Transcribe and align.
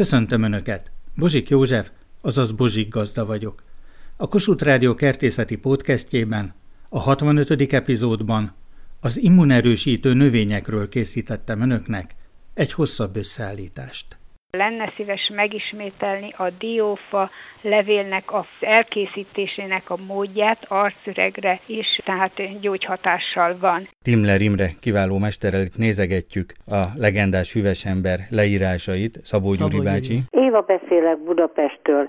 Köszöntöm 0.00 0.42
Önöket! 0.42 0.90
Bozsik 1.16 1.48
József, 1.48 1.90
azaz 2.20 2.52
Bozsik 2.52 2.88
gazda 2.88 3.26
vagyok. 3.26 3.62
A 4.16 4.28
Kossuth 4.28 4.64
Rádió 4.64 4.94
kertészeti 4.94 5.56
podcastjében, 5.56 6.54
a 6.88 6.98
65. 6.98 7.72
epizódban 7.72 8.54
az 9.00 9.18
immunerősítő 9.18 10.12
növényekről 10.12 10.88
készítettem 10.88 11.60
Önöknek 11.60 12.14
egy 12.54 12.72
hosszabb 12.72 13.16
összeállítást. 13.16 14.18
Lenne 14.50 14.92
szíves 14.96 15.30
megismételni 15.34 16.34
a 16.36 16.50
diófa 16.58 17.30
levélnek 17.62 18.32
az 18.32 18.46
elkészítésének 18.60 19.90
a 19.90 19.96
módját 20.06 20.64
arcüregre 20.68 21.60
is, 21.66 22.00
tehát 22.04 22.60
gyógyhatással 22.60 23.56
van. 23.60 23.88
Timler 24.04 24.40
Imre 24.40 24.68
kiváló 24.80 25.18
mesterrel 25.18 25.60
itt 25.60 25.76
nézegetjük 25.76 26.52
a 26.66 26.80
legendás 26.96 27.52
hüves 27.52 27.84
ember 27.86 28.18
leírásait, 28.30 29.18
Szabó 29.22 29.54
Gyuri 29.54 29.80
bácsi. 29.80 30.18
Éva 30.30 30.60
beszélek 30.60 31.18
Budapestről. 31.18 32.08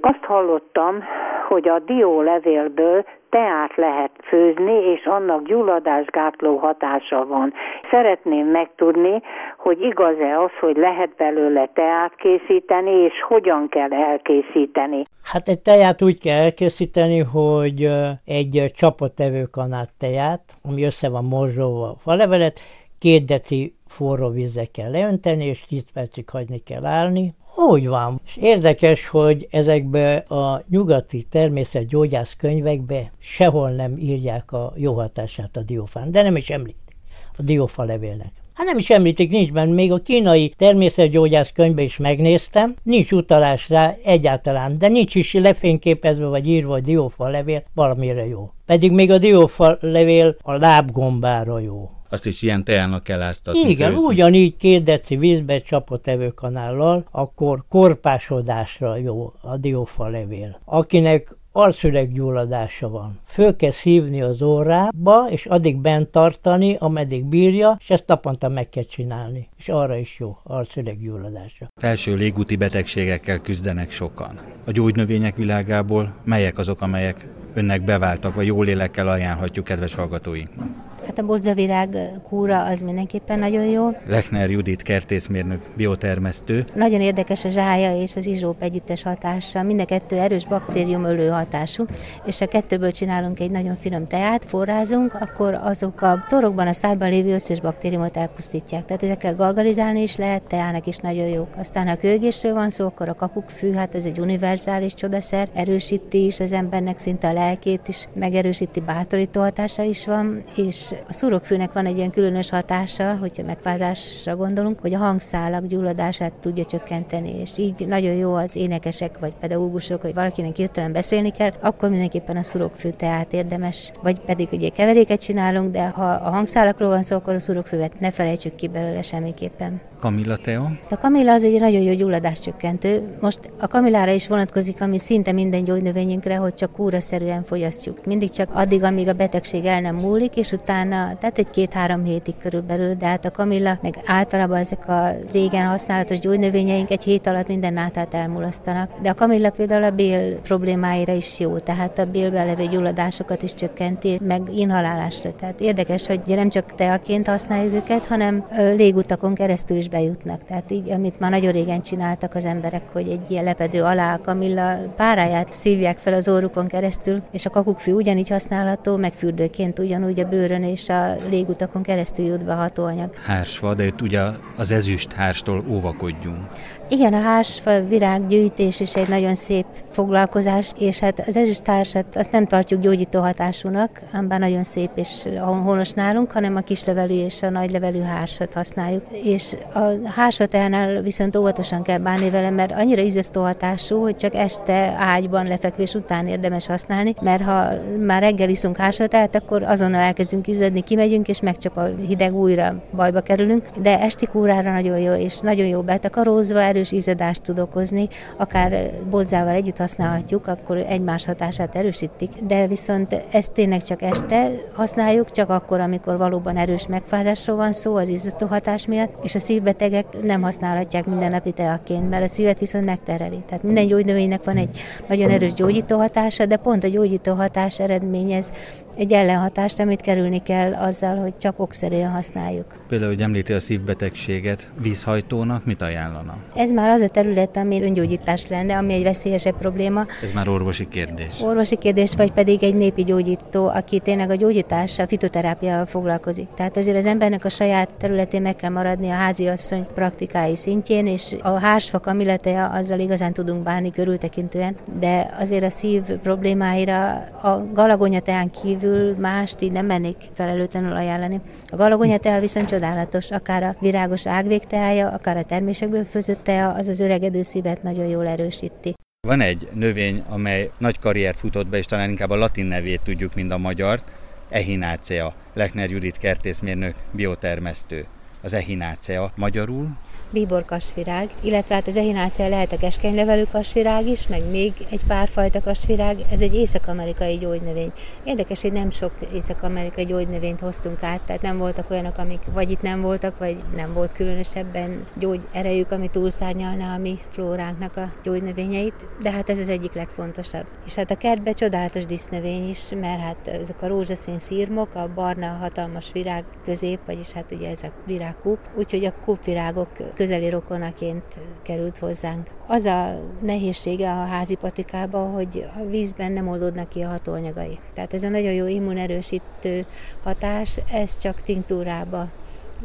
Azt 0.00 0.24
hallottam, 0.24 1.04
hogy 1.48 1.68
a 1.68 1.78
dió 1.78 2.22
levélből 2.22 3.04
teát 3.36 3.76
lehet 3.76 4.10
főzni, 4.28 4.76
és 4.94 5.04
annak 5.04 5.46
gyulladásgátló 5.46 6.56
hatása 6.56 7.26
van. 7.26 7.52
Szeretném 7.90 8.46
megtudni, 8.46 9.22
hogy 9.58 9.80
igaz-e 9.80 10.40
az, 10.40 10.50
hogy 10.60 10.76
lehet 10.76 11.10
belőle 11.16 11.70
teát 11.74 12.14
készíteni, 12.16 12.90
és 12.90 13.12
hogyan 13.28 13.68
kell 13.68 13.92
elkészíteni. 13.92 15.02
Hát 15.32 15.48
egy 15.48 15.60
teát 15.60 16.02
úgy 16.02 16.18
kell 16.18 16.40
elkészíteni, 16.40 17.18
hogy 17.18 17.88
egy 18.24 18.64
csapatevő 18.74 19.42
kanát 19.42 19.90
teát, 19.98 20.42
ami 20.68 20.84
össze 20.84 21.08
van 21.10 21.24
morzsolva 21.24 21.86
a 21.88 21.98
falevelet, 21.98 22.60
két 23.00 23.24
deci 23.24 23.74
forró 23.86 24.28
vízzel 24.28 24.70
kell 24.72 24.90
leönteni, 24.90 25.44
és 25.44 25.64
10 25.66 25.84
percig 25.94 26.30
hagyni 26.30 26.58
kell 26.58 26.84
állni, 26.84 27.34
úgy 27.70 27.88
van. 27.88 28.20
És 28.26 28.36
érdekes, 28.36 29.08
hogy 29.08 29.46
ezekbe 29.50 30.16
a 30.16 30.62
nyugati 30.68 31.22
természetgyógyász 31.22 32.34
könyvekbe 32.38 33.12
sehol 33.18 33.70
nem 33.70 33.96
írják 33.98 34.52
a 34.52 34.72
jó 34.76 34.94
hatását 34.94 35.56
a 35.56 35.62
diófán, 35.62 36.10
de 36.10 36.22
nem 36.22 36.36
is 36.36 36.50
említik 36.50 36.96
a 37.36 37.42
diófa 37.42 37.84
levélnek. 37.84 38.30
Hát 38.54 38.66
nem 38.66 38.78
is 38.78 38.90
említik, 38.90 39.30
nincs 39.30 39.52
benne. 39.52 39.72
Még 39.72 39.92
a 39.92 39.98
kínai 39.98 40.48
természetgyógyász 40.48 41.52
könyvben 41.52 41.84
is 41.84 41.96
megnéztem, 41.96 42.74
nincs 42.82 43.12
utalás 43.12 43.68
rá 43.68 43.94
egyáltalán, 44.04 44.78
de 44.78 44.88
nincs 44.88 45.14
is 45.14 45.32
lefényképezve 45.32 46.26
vagy 46.26 46.48
írva 46.48 46.74
a 46.74 46.80
diófa 46.80 47.28
levél, 47.28 47.62
valamire 47.74 48.26
jó. 48.26 48.50
Pedig 48.66 48.92
még 48.92 49.10
a 49.10 49.18
diófa 49.18 49.76
levél 49.80 50.36
a 50.42 50.52
lábgombára 50.52 51.58
jó 51.58 51.90
azt 52.12 52.26
is 52.26 52.42
ilyen 52.42 52.64
teának 52.64 53.04
kell 53.04 53.20
áztatni. 53.20 53.70
Igen, 53.70 53.90
főzni. 53.90 54.04
ugyanígy 54.04 54.56
két 54.56 54.82
deci 54.82 55.16
vízbe 55.16 55.60
csapott 55.60 56.06
evőkanállal, 56.06 57.04
akkor 57.10 57.64
korpásodásra 57.68 58.96
jó 58.96 59.32
a 59.40 59.56
diófa 59.56 60.08
levél. 60.08 60.60
Akinek 60.64 61.36
arszüreggyulladása 61.52 62.88
van. 62.88 63.18
Föl 63.26 63.56
kell 63.56 63.70
szívni 63.70 64.22
az 64.22 64.42
órába, 64.42 65.26
és 65.30 65.46
addig 65.46 65.76
bent 65.76 66.08
tartani, 66.08 66.76
ameddig 66.78 67.24
bírja, 67.24 67.76
és 67.80 67.90
ezt 67.90 68.06
naponta 68.06 68.48
meg 68.48 68.68
kell 68.68 68.82
csinálni. 68.82 69.48
És 69.58 69.68
arra 69.68 69.96
is 69.96 70.16
jó, 70.18 70.38
arszüreggyulladása. 70.42 71.66
Felső 71.80 72.14
légúti 72.14 72.56
betegségekkel 72.56 73.38
küzdenek 73.38 73.90
sokan. 73.90 74.40
A 74.66 74.70
gyógynövények 74.70 75.36
világából 75.36 76.14
melyek 76.24 76.58
azok, 76.58 76.80
amelyek 76.80 77.26
önnek 77.54 77.84
beváltak, 77.84 78.34
vagy 78.34 78.46
jól 78.46 78.68
élekkel 78.68 79.08
ajánlhatjuk 79.08 79.64
kedves 79.64 79.94
hallgatóinknak? 79.94 80.91
Hát 81.06 81.18
a 81.18 81.22
bodzavirág 81.22 81.96
kúra 82.28 82.64
az 82.64 82.80
mindenképpen 82.80 83.38
nagyon 83.38 83.64
jó. 83.64 83.90
Lechner 84.06 84.50
Judit 84.50 84.82
kertészmérnök, 84.82 85.62
biotermesztő. 85.76 86.64
Nagyon 86.74 87.00
érdekes 87.00 87.44
a 87.44 87.48
zsája 87.48 88.00
és 88.02 88.16
az 88.16 88.26
izsóp 88.26 88.62
együttes 88.62 89.02
hatása. 89.02 89.62
Mind 89.62 89.80
a 89.80 89.84
kettő 89.84 90.18
erős 90.18 90.46
baktérium 90.46 91.04
ölő 91.04 91.28
hatású, 91.28 91.84
és 92.26 92.40
a 92.40 92.46
kettőből 92.46 92.90
csinálunk 92.90 93.40
egy 93.40 93.50
nagyon 93.50 93.76
finom 93.76 94.06
teát, 94.06 94.44
forrázunk, 94.44 95.14
akkor 95.14 95.54
azok 95.54 96.02
a 96.02 96.24
torokban, 96.28 96.66
a 96.66 96.72
szájban 96.72 97.10
lévő 97.10 97.34
összes 97.34 97.60
baktériumot 97.60 98.16
elpusztítják. 98.16 98.84
Tehát 98.84 99.02
ezekkel 99.02 99.34
gargarizálni 99.34 100.02
is 100.02 100.16
lehet, 100.16 100.42
teának 100.42 100.86
is 100.86 100.96
nagyon 100.96 101.26
jók. 101.26 101.48
Aztán 101.58 101.88
ha 101.88 101.96
kőgésről 101.96 102.54
van 102.54 102.70
szó, 102.70 102.86
akkor 102.86 103.08
a 103.08 103.14
kakukkfű, 103.14 103.72
hát 103.72 103.94
ez 103.94 104.04
egy 104.04 104.18
univerzális 104.18 104.94
csodaszer, 104.94 105.48
erősíti 105.54 106.24
is 106.24 106.40
az 106.40 106.52
embernek 106.52 106.98
szinte 106.98 107.28
a 107.28 107.32
lelkét 107.32 107.88
is, 107.88 108.08
megerősíti, 108.14 108.80
bátorító 108.80 109.40
hatása 109.40 109.82
is 109.82 110.06
van, 110.06 110.44
és 110.56 110.91
a 111.08 111.12
szurokfűnek 111.12 111.72
van 111.72 111.86
egy 111.86 111.96
ilyen 111.96 112.10
különös 112.10 112.50
hatása, 112.50 113.16
hogyha 113.16 113.42
megfázásra 113.42 114.36
gondolunk, 114.36 114.80
hogy 114.80 114.94
a 114.94 114.98
hangszálak 114.98 115.66
gyulladását 115.66 116.32
tudja 116.32 116.64
csökkenteni, 116.64 117.40
és 117.40 117.58
így 117.58 117.86
nagyon 117.86 118.14
jó 118.14 118.34
az 118.34 118.56
énekesek 118.56 119.18
vagy 119.18 119.32
pedagógusok, 119.40 120.00
hogy 120.00 120.14
valakinek 120.14 120.56
hirtelen 120.56 120.92
beszélni 120.92 121.30
kell, 121.30 121.50
akkor 121.60 121.88
mindenképpen 121.88 122.36
a 122.36 122.42
szurokfű 122.42 122.90
teát 122.90 123.32
érdemes, 123.32 123.92
vagy 124.02 124.20
pedig 124.20 124.48
ugye 124.52 124.68
keveréket 124.68 125.20
csinálunk, 125.20 125.70
de 125.70 125.88
ha 125.88 126.10
a 126.10 126.30
hangszálakról 126.30 126.88
van 126.88 127.02
szó, 127.02 127.16
akkor 127.16 127.34
a 127.34 127.38
szurokfűvet 127.38 128.00
ne 128.00 128.10
felejtsük 128.10 128.54
ki 128.54 128.68
belőle 128.68 129.02
semmiképpen. 129.02 129.80
Kamilla 130.02 130.36
Teo? 130.36 130.62
A 130.90 130.96
kamilla 130.98 131.32
az 131.32 131.44
egy 131.44 131.60
nagyon 131.60 131.82
jó 131.82 131.92
gyulladáscsökkentő. 131.92 133.04
Most 133.20 133.38
a 133.60 133.66
kamillára 133.66 134.10
is 134.10 134.28
vonatkozik, 134.28 134.80
ami 134.80 134.98
szinte 134.98 135.32
minden 135.32 135.62
gyógynövényünkre, 135.62 136.36
hogy 136.36 136.54
csak 136.54 136.72
kúraszerűen 136.72 137.44
fogyasztjuk. 137.44 138.06
Mindig 138.06 138.30
csak 138.30 138.48
addig, 138.52 138.82
amíg 138.82 139.08
a 139.08 139.12
betegség 139.12 139.64
el 139.64 139.80
nem 139.80 139.94
múlik, 139.94 140.36
és 140.36 140.52
utána, 140.52 141.16
tehát 141.20 141.38
egy 141.38 141.50
két-három 141.50 142.04
hétig 142.04 142.34
körülbelül, 142.42 142.94
de 142.94 143.06
hát 143.06 143.24
a 143.24 143.30
kamilla, 143.30 143.78
meg 143.82 143.94
általában 144.06 144.56
ezek 144.56 144.88
a 144.88 145.10
régen 145.32 145.66
használatos 145.66 146.18
gyógynövényeink 146.18 146.90
egy 146.90 147.02
hét 147.02 147.26
alatt 147.26 147.48
minden 147.48 147.72
nátát 147.72 148.14
elmulasztanak. 148.14 148.90
De 149.02 149.08
a 149.10 149.14
kamilla 149.14 149.50
például 149.50 149.84
a 149.84 149.90
bél 149.90 150.36
problémáira 150.40 151.12
is 151.12 151.40
jó, 151.40 151.58
tehát 151.58 151.98
a 151.98 152.06
bélbe 152.06 152.44
levő 152.44 152.66
gyulladásokat 152.66 153.42
is 153.42 153.54
csökkenti, 153.54 154.18
meg 154.22 154.42
inhalálásra. 154.54 155.34
Tehát 155.40 155.60
érdekes, 155.60 156.06
hogy 156.06 156.20
nem 156.26 156.48
csak 156.48 156.74
teaként 156.74 157.26
használjuk 157.26 157.74
őket, 157.74 158.06
hanem 158.06 158.44
légutakon 158.76 159.34
keresztül 159.34 159.76
is 159.76 159.90
bejutnak. 159.92 160.44
Tehát 160.44 160.70
így, 160.70 160.90
amit 160.90 161.20
már 161.20 161.30
nagyon 161.30 161.52
régen 161.52 161.80
csináltak 161.80 162.34
az 162.34 162.44
emberek, 162.44 162.82
hogy 162.92 163.08
egy 163.08 163.30
ilyen 163.30 163.44
lepedő 163.44 163.82
alá 163.82 164.14
a 164.14 164.20
kamilla 164.24 164.76
páráját 164.96 165.52
szívják 165.52 165.98
fel 165.98 166.12
az 166.12 166.28
órukon 166.28 166.66
keresztül, 166.66 167.22
és 167.32 167.46
a 167.46 167.50
kakukkfű 167.50 167.92
ugyanígy 167.92 168.28
használható, 168.28 168.96
meg 168.96 169.12
fürdőként 169.12 169.78
ugyanúgy 169.78 170.20
a 170.20 170.28
bőrön 170.28 170.62
és 170.62 170.88
a 170.88 171.16
légutakon 171.28 171.82
keresztül 171.82 172.24
jut 172.24 172.44
be 172.44 172.54
hatóanyag. 172.54 173.14
Hársva, 173.24 173.74
de 173.74 173.86
itt 173.86 174.02
ugye 174.02 174.20
az 174.56 174.70
ezüst 174.70 175.12
hárstól 175.12 175.64
óvakodjunk. 175.70 176.46
Igen, 176.88 177.14
a 177.14 177.20
hásfa 177.20 177.84
virággyűjtés 177.84 178.80
is 178.80 178.94
egy 178.94 179.08
nagyon 179.08 179.34
szép 179.34 179.66
foglalkozás, 179.90 180.72
és 180.78 180.98
hát 180.98 181.24
az 181.26 181.36
ezüsttársat 181.36 182.16
azt 182.16 182.32
nem 182.32 182.46
tartjuk 182.46 182.80
gyógyító 182.80 183.20
hatásúnak, 183.20 184.00
bár 184.28 184.38
nagyon 184.38 184.62
szép 184.62 184.90
és 184.94 185.28
honos 185.64 185.90
nálunk, 185.90 186.32
hanem 186.32 186.56
a 186.56 186.60
kislevelű 186.60 187.14
és 187.14 187.42
a 187.42 187.50
nagylevelű 187.50 188.00
hársat 188.00 188.54
használjuk. 188.54 189.02
És 189.24 189.56
a 189.72 189.81
hásfatánál 190.04 191.02
viszont 191.02 191.36
óvatosan 191.36 191.82
kell 191.82 191.98
bánni 191.98 192.30
vele, 192.30 192.50
mert 192.50 192.72
annyira 192.72 193.02
ízesztó 193.02 193.42
hatású, 193.42 194.00
hogy 194.00 194.16
csak 194.16 194.34
este 194.34 194.94
ágyban 194.98 195.46
lefekvés 195.46 195.94
után 195.94 196.26
érdemes 196.26 196.66
használni, 196.66 197.14
mert 197.20 197.42
ha 197.42 197.68
már 198.06 198.22
reggel 198.22 198.48
iszunk 198.48 198.76
hásfatát, 198.76 199.34
akkor 199.34 199.62
azonnal 199.62 200.00
elkezdünk 200.00 200.46
izzadni, 200.46 200.80
kimegyünk, 200.80 201.28
és 201.28 201.40
megcsap 201.40 201.76
a 201.76 201.88
hideg 202.06 202.34
újra 202.34 202.74
bajba 202.96 203.20
kerülünk, 203.20 203.68
de 203.82 204.00
esti 204.00 204.26
kúrára 204.26 204.72
nagyon 204.72 204.98
jó, 204.98 205.12
és 205.12 205.38
nagyon 205.38 205.66
jó 205.66 205.80
betakarózva, 205.80 206.60
erős 206.62 206.92
izzadást 206.92 207.42
tud 207.42 207.58
okozni, 207.58 208.08
akár 208.36 208.90
bolzával 209.10 209.54
együtt 209.54 209.76
használhatjuk, 209.76 210.46
akkor 210.46 210.76
egymás 210.76 211.26
hatását 211.26 211.74
erősítik, 211.76 212.30
de 212.46 212.66
viszont 212.66 213.22
ezt 213.30 213.52
tényleg 213.52 213.82
csak 213.82 214.02
este 214.02 214.50
használjuk, 214.74 215.30
csak 215.30 215.48
akkor, 215.48 215.80
amikor 215.80 216.16
valóban 216.16 216.56
erős 216.56 216.86
megfázásról 216.86 217.56
van 217.56 217.72
szó 217.72 217.96
az 217.96 218.08
izzató 218.08 218.46
hatás 218.46 218.86
miatt, 218.86 219.18
és 219.22 219.34
a 219.34 219.40
szívbetegek 219.72 220.22
nem 220.22 220.42
használhatják 220.42 221.06
mindennapi 221.06 221.50
teaként, 221.50 222.10
mert 222.10 222.22
a 222.22 222.26
szívet 222.26 222.58
viszont 222.58 222.84
megtereli. 222.84 223.42
Tehát 223.46 223.62
minden 223.62 223.86
gyógynövénynek 223.86 224.44
van 224.44 224.56
egy 224.56 224.80
nagyon 225.08 225.30
erős 225.30 225.52
gyógyító 225.52 225.98
hatása, 225.98 226.46
de 226.46 226.56
pont 226.56 226.84
a 226.84 226.88
gyógyító 226.88 227.34
hatás 227.34 227.80
eredményez 227.80 228.50
egy 228.96 229.12
ellenhatást, 229.12 229.80
amit 229.80 230.00
kerülni 230.00 230.42
kell 230.42 230.74
azzal, 230.74 231.16
hogy 231.16 231.36
csak 231.36 231.60
okszerűen 231.60 232.10
használjuk. 232.10 232.66
Például, 232.88 233.10
hogy 233.10 233.20
említi 233.22 233.52
a 233.52 233.60
szívbetegséget, 233.60 234.70
vízhajtónak 234.82 235.64
mit 235.64 235.82
ajánlana? 235.82 236.36
Ez 236.54 236.70
már 236.72 236.90
az 236.90 237.00
a 237.00 237.08
terület, 237.08 237.56
ami 237.56 237.82
öngyógyítás 237.82 238.48
lenne, 238.48 238.76
ami 238.76 238.92
egy 238.92 239.02
veszélyesebb 239.02 239.56
probléma. 239.58 240.06
Ez 240.22 240.32
már 240.34 240.48
orvosi 240.48 240.88
kérdés. 240.88 241.40
Orvosi 241.42 241.76
kérdés, 241.76 242.14
vagy 242.16 242.32
pedig 242.32 242.62
egy 242.62 242.74
népi 242.74 243.02
gyógyító, 243.02 243.66
aki 243.66 243.98
tényleg 243.98 244.30
a 244.30 244.34
gyógyítással, 244.34 245.06
fitoterápiával 245.06 245.86
foglalkozik. 245.86 246.48
Tehát 246.56 246.76
azért 246.76 246.96
az 246.96 247.06
embernek 247.06 247.44
a 247.44 247.48
saját 247.48 247.88
területén 247.98 248.42
meg 248.42 248.56
kell 248.56 248.70
maradni 248.70 249.10
a 249.10 249.14
háziasszony 249.62 249.94
praktikái 249.94 250.56
szintjén, 250.56 251.06
és 251.06 251.36
a 251.42 251.58
hársfa 251.58 252.00
kamiletea 252.00 252.68
azzal 252.68 252.98
igazán 252.98 253.32
tudunk 253.32 253.62
bánni 253.62 253.90
körültekintően, 253.90 254.76
de 255.00 255.34
azért 255.38 255.64
a 255.64 255.70
szív 255.70 256.02
problémáira 256.02 257.10
a 257.42 257.62
galagonyateán 257.72 258.50
kívül 258.50 259.16
mást 259.18 259.60
így 259.60 259.72
nem 259.72 259.86
mennék 259.86 260.16
felelőtlenül 260.32 260.96
ajánlani. 260.96 261.40
A 261.66 261.76
galagonya 261.76 262.18
tea 262.18 262.40
viszont 262.40 262.68
csodálatos, 262.68 263.30
akár 263.30 263.62
a 263.62 263.76
virágos 263.80 264.26
ágvégteája, 264.26 265.08
akár 265.08 265.36
a 265.36 265.42
termésekből 265.42 266.04
főzött 266.04 266.44
tea, 266.44 266.72
az 266.72 266.88
az 266.88 267.00
öregedő 267.00 267.42
szívet 267.42 267.82
nagyon 267.82 268.06
jól 268.06 268.26
erősíti. 268.26 268.94
Van 269.26 269.40
egy 269.40 269.68
növény, 269.72 270.22
amely 270.28 270.70
nagy 270.78 270.98
karriert 270.98 271.38
futott 271.38 271.66
be, 271.66 271.78
és 271.78 271.86
talán 271.86 272.08
inkább 272.08 272.30
a 272.30 272.36
latin 272.36 272.66
nevét 272.66 273.00
tudjuk, 273.04 273.34
mint 273.34 273.52
a 273.52 273.58
magyart, 273.58 274.04
Ehinácea, 274.48 275.34
Lechner 275.52 275.90
Judit 275.90 276.18
kertészmérnök, 276.18 276.94
biotermesztő. 277.10 278.06
Az 278.42 278.52
Ehinácea 278.52 279.32
magyarul 279.36 279.96
bíbor 280.32 280.64
kasvirág, 280.64 281.30
illetve 281.40 281.74
hát 281.74 281.86
az 281.86 281.96
ehinácia 281.96 282.48
lehet 282.48 282.72
a 282.72 282.76
keskenylevelű 282.76 283.42
kasvirág 283.52 284.06
is, 284.06 284.26
meg 284.26 284.50
még 284.50 284.72
egy 284.90 285.04
pár 285.06 285.28
fajta 285.28 285.60
kasvirág, 285.60 286.16
ez 286.30 286.40
egy 286.40 286.54
észak-amerikai 286.54 287.36
gyógynövény. 287.36 287.92
Érdekes, 288.24 288.62
hogy 288.62 288.72
nem 288.72 288.90
sok 288.90 289.12
észak-amerikai 289.34 290.04
gyógynövényt 290.04 290.60
hoztunk 290.60 291.02
át, 291.02 291.20
tehát 291.20 291.42
nem 291.42 291.58
voltak 291.58 291.90
olyanok, 291.90 292.18
amik 292.18 292.40
vagy 292.52 292.70
itt 292.70 292.82
nem 292.82 293.00
voltak, 293.00 293.38
vagy 293.38 293.56
nem 293.76 293.92
volt 293.92 294.12
különösebben 294.12 295.06
gyógyerejük, 295.18 295.90
ami 295.90 296.10
túlszárnyalná 296.10 296.94
a 296.94 296.98
mi 296.98 297.18
flóránknak 297.30 297.96
a 297.96 298.12
gyógynövényeit, 298.22 299.06
de 299.22 299.30
hát 299.30 299.50
ez 299.50 299.58
az 299.58 299.68
egyik 299.68 299.92
legfontosabb. 299.92 300.66
És 300.86 300.94
hát 300.94 301.10
a 301.10 301.16
kertben 301.16 301.54
csodálatos 301.54 302.06
dísznövény 302.06 302.68
is, 302.68 302.88
mert 303.00 303.20
hát 303.20 303.46
ezek 303.46 303.82
a 303.82 303.86
rózsaszín 303.86 304.38
szírmok, 304.38 304.94
a 304.94 305.10
barna 305.14 305.46
hatalmas 305.46 306.12
virág 306.12 306.44
közép, 306.64 306.98
vagyis 307.06 307.32
hát 307.32 307.52
ugye 307.52 307.70
ez 307.70 307.82
a 307.82 307.92
virágkúp, 308.06 308.58
úgyhogy 308.74 309.04
a 309.04 309.14
kúpvirágok 309.24 309.88
közeli 310.22 310.48
rokonaként 310.48 311.22
került 311.62 311.98
hozzánk. 311.98 312.46
Az 312.66 312.84
a 312.84 313.20
nehézsége 313.40 314.10
a 314.10 314.24
házi 314.24 314.54
patikában, 314.54 315.32
hogy 315.32 315.66
a 315.80 315.84
vízben 315.84 316.32
nem 316.32 316.48
oldódnak 316.48 316.88
ki 316.88 317.00
a 317.02 317.08
hatóanyagai. 317.08 317.78
Tehát 317.94 318.14
ez 318.14 318.22
a 318.22 318.28
nagyon 318.28 318.52
jó 318.52 318.66
immunerősítő 318.66 319.86
hatás, 320.22 320.80
ez 320.92 321.18
csak 321.18 321.42
tinktúrába 321.42 322.28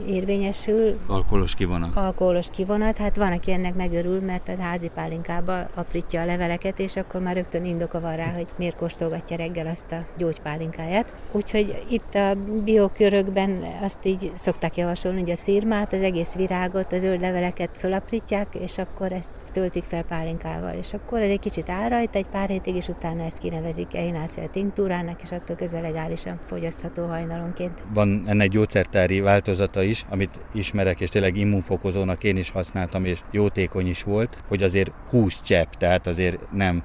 érvényesül. 0.08 1.00
Alkoholos 1.08 1.56
kivonat. 1.56 1.96
Alkoholos 1.96 2.48
kivonat, 2.52 2.98
hát 2.98 3.16
van, 3.16 3.32
aki 3.32 3.52
ennek 3.52 3.76
megörül, 3.76 4.22
mert 4.22 4.50
a 4.50 4.62
házi 4.62 4.92
pálinkába 4.94 5.68
aprítja 5.74 6.22
a 6.22 6.26
leveleket, 6.26 6.80
és 6.80 6.96
akkor 6.96 7.22
már 7.22 7.36
rögtön 7.36 7.66
indoka 7.66 8.00
van 8.00 8.16
rá, 8.16 8.32
hogy 8.32 8.48
miért 8.56 8.76
kóstolgatja 8.76 9.38
reggel 9.38 9.68
azt 9.68 9.92
a 9.92 10.06
gyógypálinkáját. 10.18 11.16
Úgyhogy 11.32 11.84
itt 11.90 12.16
a 12.16 12.36
biokörökben 12.64 13.64
azt 13.82 14.06
így 14.06 14.32
szokták 14.36 14.78
javasolni, 14.78 15.20
hogy 15.20 15.32
a 15.32 15.36
szírmát, 15.36 15.94
az 15.94 16.02
egész 16.02 16.36
virágot, 16.36 16.94
az 16.94 17.06
zöld 17.08 17.22
leveleket 17.22 17.78
fölaprítják, 17.78 18.56
és 18.56 18.78
akkor 18.78 19.12
ezt 19.12 19.32
töltik 19.58 19.84
fel 19.84 20.04
pálinkával, 20.04 20.74
és 20.74 20.94
akkor 20.94 21.20
ez 21.20 21.30
egy 21.30 21.40
kicsit 21.40 21.70
áll 21.70 21.90
rajta 21.90 22.18
egy 22.18 22.28
pár 22.28 22.50
hétig, 22.50 22.76
és 22.76 22.88
utána 22.88 23.24
ezt 23.24 23.38
kinevezik 23.38 23.96
ehinácia 23.96 24.48
tinktúrának, 24.48 25.22
és 25.24 25.32
attól 25.32 25.56
közel 25.56 25.82
legálisan 25.82 26.40
fogyasztható 26.48 27.06
hajnalonként. 27.06 27.72
Van 27.94 28.24
ennek 28.26 28.50
gyógyszertári 28.50 29.20
változata 29.20 29.82
is, 29.82 30.06
amit 30.10 30.40
ismerek, 30.54 31.00
és 31.00 31.10
tényleg 31.10 31.38
immunfokozónak 31.38 32.24
én 32.24 32.38
is 32.38 32.50
használtam, 32.50 33.06
és 33.06 33.20
jótékony 33.32 33.88
is 33.88 34.04
volt, 34.04 34.38
hogy 34.48 34.64
azért 34.64 34.92
20 35.10 35.42
csepp, 35.42 35.72
tehát 35.72 36.08
azért 36.08 36.52
nem 36.52 36.84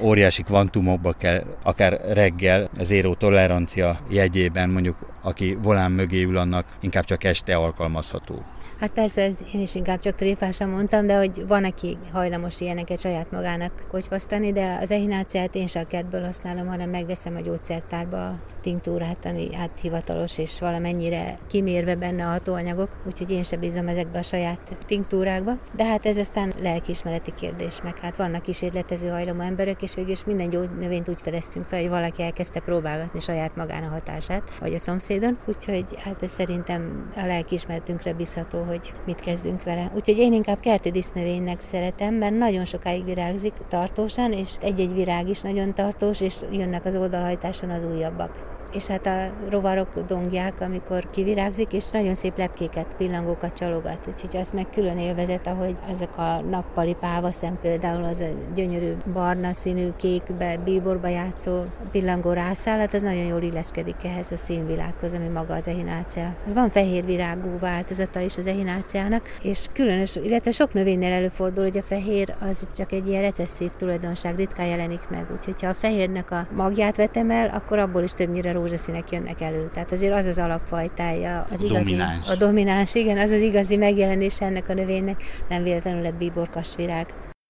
óriási 0.00 0.42
kvantumokba 0.42 1.12
kell, 1.12 1.42
akár 1.62 2.00
reggel 2.12 2.68
az 2.78 2.90
éró 2.90 3.14
tolerancia 3.14 3.98
jegyében 4.10 4.68
mondjuk, 4.68 4.96
aki 5.22 5.58
volán 5.62 5.92
mögé 5.92 6.22
ül, 6.22 6.36
annak 6.36 6.66
inkább 6.80 7.04
csak 7.04 7.24
este 7.24 7.54
alkalmazható. 7.54 8.44
Hát 8.80 8.90
persze, 8.90 9.22
ez 9.22 9.38
én 9.54 9.60
is 9.60 9.74
inkább 9.74 9.98
csak 9.98 10.14
tréfásan 10.14 10.68
mondtam, 10.68 11.06
de 11.06 11.16
hogy 11.16 11.46
van, 11.46 11.64
aki 11.64 11.98
hajlamos 12.12 12.60
ilyeneket 12.60 13.00
saját 13.00 13.30
magának 13.30 13.86
kocsvasztani, 13.88 14.52
de 14.52 14.78
az 14.80 14.90
ehináciát 14.90 15.54
én 15.54 15.66
sem 15.66 15.82
a 15.84 15.86
kertből 15.86 16.24
használom, 16.24 16.66
hanem 16.66 16.90
megveszem 16.90 17.36
a 17.36 17.40
gyógyszertárba 17.40 18.34
tinktúrát, 18.66 19.24
ami 19.24 19.54
hát 19.54 19.70
hivatalos 19.80 20.38
és 20.38 20.60
valamennyire 20.60 21.38
kimérve 21.48 21.94
benne 21.96 22.26
a 22.26 22.30
hatóanyagok, 22.30 22.88
úgyhogy 23.06 23.30
én 23.30 23.42
sem 23.42 23.60
bízom 23.60 23.88
ezekbe 23.88 24.18
a 24.18 24.22
saját 24.22 24.76
tinktúrákba. 24.86 25.52
De 25.76 25.84
hát 25.84 26.06
ez 26.06 26.16
aztán 26.16 26.52
lelkiismereti 26.60 27.32
kérdés, 27.34 27.82
meg 27.82 27.98
hát 27.98 28.16
vannak 28.16 28.42
kísérletező 28.42 29.08
hajlamú 29.08 29.40
emberek, 29.40 29.82
és 29.82 29.94
végül 29.94 30.10
is 30.10 30.24
minden 30.24 30.48
gyógynövényt 30.48 31.08
úgy 31.08 31.20
fedeztünk 31.22 31.66
fel, 31.66 31.80
hogy 31.80 31.88
valaki 31.88 32.22
elkezdte 32.22 32.60
próbálgatni 32.60 33.20
saját 33.20 33.56
magán 33.56 33.82
a 33.82 33.88
hatását, 33.88 34.58
vagy 34.58 34.74
a 34.74 34.78
szomszédon, 34.78 35.38
úgyhogy 35.46 35.86
hát 35.98 36.22
ez 36.22 36.30
szerintem 36.30 37.10
a 37.16 37.26
lelkiismeretünkre 37.26 38.14
bízható, 38.14 38.62
hogy 38.62 38.94
mit 39.04 39.20
kezdünk 39.20 39.62
vele. 39.62 39.90
Úgyhogy 39.94 40.18
én 40.18 40.32
inkább 40.32 40.60
kerti 40.60 40.90
disznövénynek 40.90 41.60
szeretem, 41.60 42.14
mert 42.14 42.36
nagyon 42.38 42.64
sokáig 42.64 43.04
virágzik 43.04 43.54
tartósan, 43.68 44.32
és 44.32 44.54
egy-egy 44.60 44.94
virág 44.94 45.28
is 45.28 45.40
nagyon 45.40 45.74
tartós, 45.74 46.20
és 46.20 46.36
jönnek 46.50 46.84
az 46.84 46.94
oldalhajtáson 46.94 47.70
az 47.70 47.84
újabbak 47.84 48.55
és 48.76 48.86
hát 48.86 49.06
a 49.06 49.32
rovarok 49.50 50.00
dongják, 50.06 50.60
amikor 50.60 51.10
kivirágzik, 51.10 51.72
és 51.72 51.90
nagyon 51.90 52.14
szép 52.14 52.38
lepkéket, 52.38 52.94
pillangókat 52.96 53.52
csalogat, 53.52 54.08
úgyhogy 54.08 54.36
az 54.36 54.50
meg 54.50 54.66
külön 54.74 54.98
élvezet, 54.98 55.46
ahogy 55.46 55.76
ezek 55.92 56.18
a 56.18 56.40
nappali 56.50 56.96
pávaszem 57.00 57.58
például 57.60 58.04
az 58.04 58.20
a 58.20 58.24
gyönyörű 58.54 58.92
barna 59.12 59.52
színű, 59.52 59.88
kékbe, 59.96 60.56
bíborba 60.64 61.08
játszó 61.08 61.62
pillangó 61.90 62.32
rászáll, 62.32 62.78
hát 62.78 62.94
ez 62.94 63.02
nagyon 63.02 63.24
jól 63.24 63.42
illeszkedik 63.42 64.04
ehhez 64.04 64.32
a 64.32 64.36
színvilághoz, 64.36 65.12
ami 65.12 65.28
maga 65.28 65.54
az 65.54 65.68
ehinácia. 65.68 66.34
Van 66.46 66.70
fehér 66.70 67.04
virágú 67.04 67.58
változata 67.58 68.20
is 68.20 68.36
az 68.36 68.46
ehináciának, 68.46 69.22
és 69.42 69.66
különös, 69.72 70.16
illetve 70.16 70.50
sok 70.50 70.72
növénynél 70.72 71.12
előfordul, 71.12 71.64
hogy 71.64 71.76
a 71.76 71.82
fehér 71.82 72.34
az 72.40 72.68
csak 72.76 72.92
egy 72.92 73.08
ilyen 73.08 73.22
recesszív 73.22 73.70
tulajdonság, 73.70 74.36
ritkán 74.36 74.66
jelenik 74.66 75.08
meg, 75.10 75.26
úgyhogy 75.32 75.62
ha 75.62 75.68
a 75.68 75.74
fehérnek 75.74 76.30
a 76.30 76.46
magját 76.54 76.96
vetem 76.96 77.30
el, 77.30 77.48
akkor 77.48 77.78
abból 77.78 78.02
is 78.02 78.12
többnyire 78.12 78.52
rózsaszínek 78.66 79.10
jönnek 79.10 79.40
elő. 79.40 79.70
Tehát 79.74 79.92
azért 79.92 80.14
az 80.14 80.26
az 80.26 80.38
alapfajtája, 80.38 81.46
az 81.50 81.62
a 81.62 81.66
igazi, 81.66 81.90
domináns. 81.90 82.28
a 82.28 82.36
domináns, 82.36 82.94
igen, 82.94 83.18
az 83.18 83.30
az 83.30 83.40
igazi 83.40 83.76
megjelenés 83.76 84.40
ennek 84.40 84.68
a 84.68 84.74
növénynek, 84.74 85.22
nem 85.48 85.62
véletlenül 85.62 86.02
lett 86.02 86.14
bíborkasvirág 86.14 87.06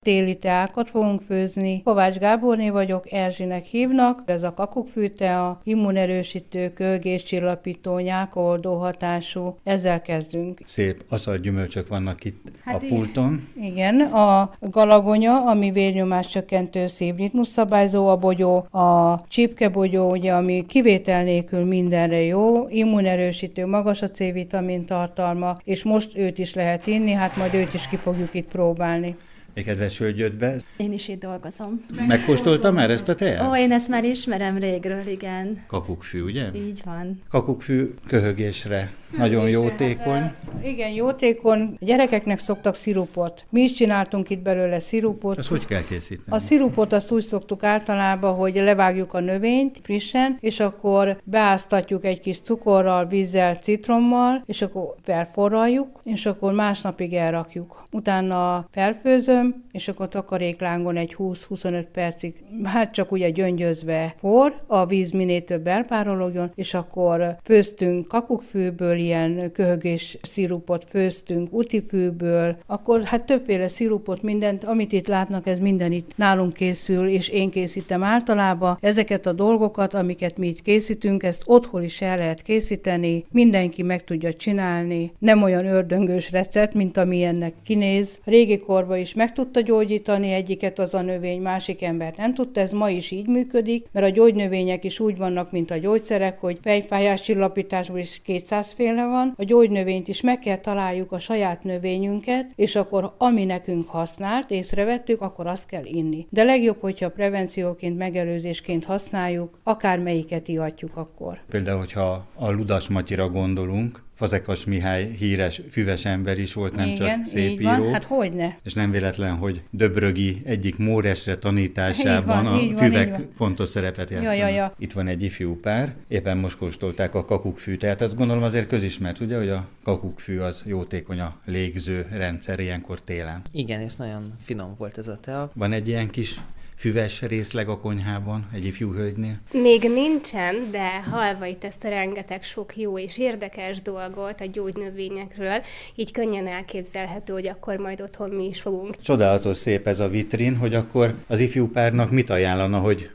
téli 0.06 0.38
teákat 0.38 0.90
fogunk 0.90 1.20
főzni. 1.20 1.82
Kovács 1.84 2.16
Gáborné 2.16 2.70
vagyok, 2.70 3.12
Erzsinek 3.12 3.64
hívnak. 3.64 4.22
Ez 4.26 4.42
a 4.42 4.54
kakukkfűte 4.54 5.40
a 5.40 5.60
immunerősítő, 5.64 6.72
kölgéscsillapító, 6.72 7.98
nyálkoldó 7.98 8.76
hatású. 8.76 9.58
Ezzel 9.64 10.02
kezdünk. 10.02 10.60
Szép 10.64 11.04
aszalt 11.08 11.40
gyümölcsök 11.40 11.88
vannak 11.88 12.24
itt 12.24 12.42
hát 12.64 12.74
a 12.74 12.86
pulton. 12.86 13.48
Igen, 13.60 14.00
a 14.00 14.50
galagonya, 14.60 15.50
ami 15.50 15.70
vérnyomás 15.70 16.26
csökkentő 16.26 16.86
szívritmus 16.86 17.48
szabályzó, 17.48 18.08
a 18.08 18.16
bogyó, 18.16 18.56
a 18.56 19.20
csipkebogyó, 19.28 20.10
ugye, 20.10 20.32
ami 20.32 20.64
kivétel 20.66 21.22
nélkül 21.22 21.64
mindenre 21.64 22.22
jó, 22.22 22.68
immunerősítő, 22.68 23.66
magas 23.66 24.02
a 24.02 24.10
C-vitamin 24.10 24.84
tartalma, 24.84 25.56
és 25.64 25.84
most 25.84 26.16
őt 26.16 26.38
is 26.38 26.54
lehet 26.54 26.86
inni, 26.86 27.12
hát 27.12 27.36
majd 27.36 27.54
őt 27.54 27.74
is 27.74 27.88
ki 27.88 27.96
fogjuk 27.96 28.34
itt 28.34 28.48
próbálni. 28.48 29.16
Egy 29.56 29.64
kedves 29.64 29.98
hölgy 29.98 30.18
jött 30.18 30.34
be. 30.34 30.56
Én 30.76 30.92
is 30.92 31.08
itt 31.08 31.20
dolgozom. 31.20 31.80
Megkóstoltam 32.06 32.74
már 32.74 32.90
ezt 32.90 33.08
a 33.08 33.14
teát? 33.14 33.48
Ó, 33.48 33.56
én 33.56 33.72
ezt 33.72 33.88
már 33.88 34.04
ismerem 34.04 34.58
régről, 34.58 35.06
igen. 35.06 35.64
Kakukkfű, 35.66 36.22
ugye? 36.22 36.50
Így 36.54 36.80
van. 36.84 37.22
Kakukkfű 37.30 37.94
köhögésre. 38.06 38.92
Nagyon 39.10 39.48
jótékony. 39.48 40.32
Igen, 40.62 40.90
jótékony. 40.90 41.60
A 41.80 41.84
gyerekeknek 41.84 42.38
szoktak 42.38 42.74
szirupot. 42.74 43.44
Mi 43.50 43.60
is 43.60 43.72
csináltunk 43.72 44.30
itt 44.30 44.42
belőle 44.42 44.80
szirupot. 44.80 45.38
Ezt 45.38 45.48
hogy 45.48 45.64
kell 45.64 45.82
készíteni? 45.82 46.36
A 46.36 46.38
szirupot 46.38 46.92
azt 46.92 47.12
úgy 47.12 47.22
szoktuk 47.22 47.62
általában, 47.62 48.34
hogy 48.34 48.54
levágjuk 48.54 49.14
a 49.14 49.20
növényt 49.20 49.78
frissen, 49.82 50.36
és 50.40 50.60
akkor 50.60 51.20
beáztatjuk 51.24 52.04
egy 52.04 52.20
kis 52.20 52.40
cukorral, 52.40 53.06
vízzel, 53.06 53.54
citrommal, 53.54 54.42
és 54.46 54.62
akkor 54.62 54.94
felforraljuk, 55.02 56.00
és 56.04 56.26
akkor 56.26 56.52
másnapig 56.52 57.12
elrakjuk. 57.12 57.84
Utána 57.90 58.68
felfőzöm, 58.70 59.64
és 59.72 59.88
akkor 59.88 60.08
takaréklángon 60.08 60.96
egy 60.96 61.14
20-25 61.18 61.86
percig, 61.92 62.34
hát 62.64 62.92
csak 62.92 63.12
ugye 63.12 63.30
gyöngyözve 63.30 64.14
for, 64.18 64.54
a 64.66 64.86
víz 64.86 65.10
minél 65.10 65.44
több 65.44 65.66
elpárologjon, 65.66 66.50
és 66.54 66.74
akkor 66.74 67.36
főztünk 67.44 68.08
kakukkfűből, 68.08 68.95
ilyen 68.98 69.50
köhögés 69.52 70.18
szirupot 70.22 70.86
főztünk 70.88 71.48
utifűből, 71.52 72.56
akkor 72.66 73.02
hát 73.02 73.24
többféle 73.24 73.68
szirupot, 73.68 74.22
mindent, 74.22 74.64
amit 74.64 74.92
itt 74.92 75.06
látnak, 75.06 75.46
ez 75.46 75.58
minden 75.58 75.92
itt 75.92 76.16
nálunk 76.16 76.52
készül, 76.52 77.08
és 77.08 77.28
én 77.28 77.50
készítem 77.50 78.02
általában. 78.02 78.78
Ezeket 78.80 79.26
a 79.26 79.32
dolgokat, 79.32 79.94
amiket 79.94 80.38
mi 80.38 80.46
itt 80.46 80.62
készítünk, 80.62 81.22
ezt 81.22 81.42
otthon 81.46 81.82
is 81.82 82.00
el 82.00 82.16
lehet 82.16 82.42
készíteni, 82.42 83.24
mindenki 83.30 83.82
meg 83.82 84.04
tudja 84.04 84.32
csinálni, 84.32 85.12
nem 85.18 85.42
olyan 85.42 85.66
ördöngős 85.66 86.30
recept, 86.30 86.74
mint 86.74 86.96
amilyennek 86.96 87.54
kinéz. 87.64 88.20
Régi 88.24 88.58
korban 88.58 88.98
is 88.98 89.14
meg 89.14 89.32
tudta 89.32 89.60
gyógyítani 89.60 90.32
egyiket 90.32 90.78
az 90.78 90.94
a 90.94 91.02
növény, 91.02 91.40
másik 91.40 91.82
ember 91.82 92.14
nem 92.16 92.34
tudta, 92.34 92.60
ez 92.60 92.72
ma 92.72 92.90
is 92.90 93.10
így 93.10 93.26
működik, 93.26 93.86
mert 93.92 94.06
a 94.06 94.10
gyógynövények 94.10 94.84
is 94.84 95.00
úgy 95.00 95.16
vannak, 95.16 95.52
mint 95.52 95.70
a 95.70 95.76
gyógyszerek, 95.76 96.40
hogy 96.40 96.58
fejfájás 96.62 97.20
csillapításból 97.20 97.98
is 97.98 98.20
200 98.24 98.72
féle 98.72 98.85
sokféle 98.86 99.06
van, 99.06 99.34
a 99.36 99.44
gyógynövényt 99.44 100.08
is 100.08 100.20
meg 100.20 100.38
kell 100.38 100.56
találjuk 100.56 101.12
a 101.12 101.18
saját 101.18 101.64
növényünket, 101.64 102.52
és 102.54 102.76
akkor 102.76 103.14
ami 103.18 103.44
nekünk 103.44 103.88
használt, 103.88 104.50
észrevettük, 104.50 105.20
akkor 105.20 105.46
azt 105.46 105.68
kell 105.68 105.84
inni. 105.84 106.26
De 106.30 106.42
legjobb, 106.42 106.80
hogyha 106.80 107.10
prevencióként, 107.10 107.98
megelőzésként 107.98 108.84
használjuk, 108.84 109.58
akármelyiket 109.62 110.48
ihatjuk 110.48 110.96
akkor. 110.96 111.40
Például, 111.50 111.78
hogyha 111.78 112.26
a 112.34 112.50
Ludas 112.50 112.88
Matyira 112.88 113.28
gondolunk, 113.28 114.04
Fazekas 114.16 114.64
Mihály 114.64 115.14
híres 115.18 115.60
füves 115.70 116.04
ember 116.04 116.38
is 116.38 116.52
volt, 116.52 116.76
nem 116.76 116.88
Igen, 116.88 116.96
csak 117.24 117.26
szép 117.26 117.50
így 117.50 117.60
író. 117.60 117.68
Van. 117.68 117.92
Hát 117.92 118.04
hogyne. 118.04 118.58
És 118.64 118.72
nem 118.72 118.90
véletlen, 118.90 119.34
hogy 119.34 119.62
Döbrögi 119.70 120.36
egyik 120.44 120.76
Móresre 120.78 121.36
tanításában 121.36 122.44
van, 122.44 122.46
a 122.46 122.50
van, 122.50 122.74
füvek 122.76 123.10
van. 123.10 123.28
fontos 123.36 123.68
szerepet 123.68 124.10
Ja, 124.10 124.16
játszanak. 124.16 124.38
ja, 124.48 124.54
ja. 124.54 124.74
Itt 124.78 124.92
van 124.92 125.06
egy 125.06 125.22
ifjú 125.22 125.60
pár, 125.60 125.94
éppen 126.08 126.36
most 126.36 126.56
kóstolták 126.58 127.14
a 127.14 127.24
kakukkfű, 127.24 127.76
tehát 127.76 128.00
azt 128.00 128.16
gondolom 128.16 128.42
azért 128.42 128.66
közismert, 128.68 129.20
ugye, 129.20 129.36
hogy 129.36 129.48
a 129.48 129.68
kakukkfű 129.82 130.38
az 130.38 130.62
jótékony 130.66 131.20
a 131.20 131.36
légző 131.44 132.06
rendszer 132.12 132.58
ilyenkor 132.60 133.00
télen. 133.00 133.42
Igen, 133.52 133.80
és 133.80 133.96
nagyon 133.96 134.22
finom 134.42 134.74
volt 134.78 134.98
ez 134.98 135.08
a 135.08 135.16
tea. 135.16 135.50
Van 135.54 135.72
egy 135.72 135.88
ilyen 135.88 136.10
kis 136.10 136.40
füves 136.76 137.22
részleg 137.22 137.68
a 137.68 137.78
konyhában, 137.78 138.48
egy 138.54 138.64
ifjú 138.64 138.92
hölgynél? 138.92 139.40
Még 139.52 139.82
nincsen, 139.82 140.70
de 140.70 141.02
halva 141.10 141.46
itt 141.46 141.64
ezt 141.64 141.84
a 141.84 141.88
rengeteg 141.88 142.42
sok 142.42 142.76
jó 142.76 142.98
és 142.98 143.18
érdekes 143.18 143.82
dolgot 143.82 144.40
a 144.40 144.46
gyógynövényekről, 144.52 145.62
így 145.94 146.12
könnyen 146.12 146.46
elképzelhető, 146.46 147.32
hogy 147.32 147.48
akkor 147.48 147.76
majd 147.76 148.00
otthon 148.00 148.30
mi 148.30 148.46
is 148.46 148.60
fogunk. 148.60 149.02
Csodálatos 149.02 149.56
szép 149.56 149.86
ez 149.86 150.00
a 150.00 150.08
vitrin, 150.08 150.56
hogy 150.56 150.74
akkor 150.74 151.14
az 151.26 151.40
ifjú 151.40 151.68
párnak 151.70 152.10
mit 152.10 152.30
ajánlana, 152.30 152.78
hogy 152.78 153.10